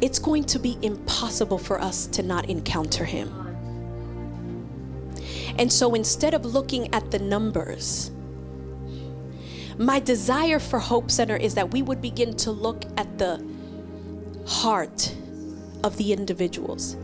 it's 0.00 0.18
going 0.18 0.42
to 0.46 0.58
be 0.58 0.76
impossible 0.82 1.58
for 1.58 1.80
us 1.80 2.08
to 2.08 2.24
not 2.24 2.50
encounter 2.50 3.04
Him. 3.04 3.30
And 5.60 5.72
so 5.72 5.94
instead 5.94 6.34
of 6.34 6.44
looking 6.44 6.92
at 6.92 7.12
the 7.12 7.20
numbers, 7.20 8.10
my 9.78 10.00
desire 10.00 10.58
for 10.58 10.78
Hope 10.78 11.10
Center 11.10 11.36
is 11.36 11.54
that 11.54 11.70
we 11.70 11.82
would 11.82 12.00
begin 12.00 12.36
to 12.38 12.50
look 12.50 12.84
at 12.96 13.18
the 13.18 13.44
heart 14.46 15.14
of 15.82 15.96
the 15.96 16.12
individuals. 16.12 16.96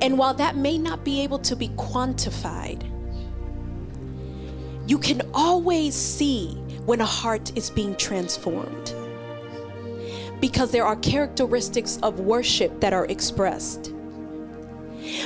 And 0.00 0.18
while 0.18 0.34
that 0.34 0.56
may 0.56 0.78
not 0.78 1.04
be 1.04 1.22
able 1.22 1.38
to 1.40 1.56
be 1.56 1.68
quantified, 1.70 2.82
you 4.88 4.98
can 4.98 5.22
always 5.34 5.94
see 5.94 6.54
when 6.86 7.00
a 7.00 7.06
heart 7.06 7.56
is 7.56 7.70
being 7.70 7.94
transformed 7.96 8.94
because 10.40 10.70
there 10.70 10.84
are 10.84 10.96
characteristics 10.96 11.98
of 12.02 12.20
worship 12.20 12.80
that 12.80 12.92
are 12.92 13.06
expressed. 13.06 13.92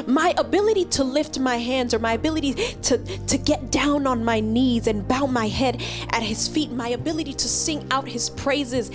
My 0.07 0.35
ability 0.37 0.87
to 0.87 1.05
lift 1.05 1.39
my 1.39 1.57
hands 1.57 1.95
or 1.95 1.99
my 1.99 2.13
ability 2.13 2.55
to, 2.55 2.99
to 2.99 3.39
get 3.39 3.71
down 3.71 4.07
on 4.07 4.25
my 4.25 4.41
knees 4.41 4.87
and 4.87 5.07
bow 5.07 5.27
my 5.27 5.49
head 5.49 5.83
at 6.11 6.23
his 6.23 6.49
feet, 6.49 6.71
my 6.71 6.89
ability 6.89 7.35
to 7.35 7.49
sing 7.49 7.87
out 7.91 8.09
his 8.09 8.31
praises 8.31 8.91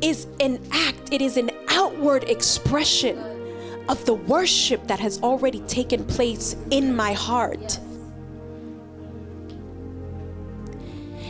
is 0.00 0.26
an 0.40 0.60
act, 0.70 1.12
it 1.12 1.22
is 1.22 1.36
an 1.36 1.50
outward 1.68 2.24
expression 2.24 3.18
of 3.88 4.04
the 4.04 4.14
worship 4.14 4.86
that 4.86 5.00
has 5.00 5.20
already 5.22 5.60
taken 5.62 6.04
place 6.04 6.54
in 6.70 6.94
my 6.94 7.12
heart. 7.12 7.80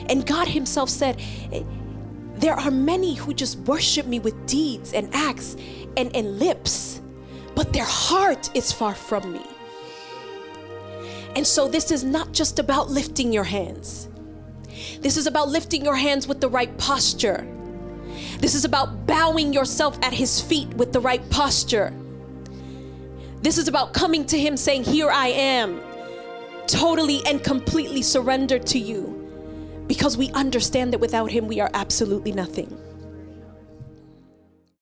And 0.08 0.26
God 0.26 0.48
Himself 0.48 0.88
said, 0.88 1.20
There 2.36 2.54
are 2.54 2.70
many 2.70 3.14
who 3.14 3.34
just 3.34 3.58
worship 3.60 4.06
me 4.06 4.18
with 4.18 4.46
deeds 4.46 4.92
and 4.92 5.14
acts 5.14 5.56
and, 5.96 6.14
and 6.16 6.38
lips, 6.38 7.00
but 7.58 7.72
their 7.72 7.84
heart 7.84 8.56
is 8.56 8.70
far 8.70 8.94
from 8.94 9.32
me. 9.32 9.44
And 11.34 11.44
so, 11.44 11.66
this 11.66 11.90
is 11.90 12.04
not 12.04 12.30
just 12.30 12.60
about 12.60 12.88
lifting 12.88 13.32
your 13.32 13.42
hands, 13.42 14.08
this 15.00 15.16
is 15.16 15.26
about 15.26 15.48
lifting 15.48 15.84
your 15.84 15.96
hands 15.96 16.28
with 16.28 16.40
the 16.40 16.48
right 16.48 16.78
posture. 16.78 17.44
This 18.38 18.54
is 18.54 18.64
about 18.64 19.08
bowing 19.08 19.52
yourself 19.52 19.98
at 20.02 20.12
His 20.12 20.40
feet 20.40 20.72
with 20.74 20.92
the 20.92 21.00
right 21.00 21.28
posture. 21.30 21.92
This 23.42 23.58
is 23.58 23.66
about 23.66 23.92
coming 23.92 24.24
to 24.26 24.38
Him 24.38 24.56
saying, 24.56 24.84
Here 24.84 25.10
I 25.10 25.26
am, 25.26 25.80
totally 26.68 27.26
and 27.26 27.42
completely 27.42 28.02
surrendered 28.02 28.66
to 28.68 28.78
you 28.78 29.82
because 29.88 30.16
we 30.16 30.30
understand 30.30 30.92
that 30.92 31.00
without 31.00 31.32
Him 31.32 31.48
we 31.48 31.58
are 31.58 31.70
absolutely 31.74 32.30
nothing. 32.30 32.70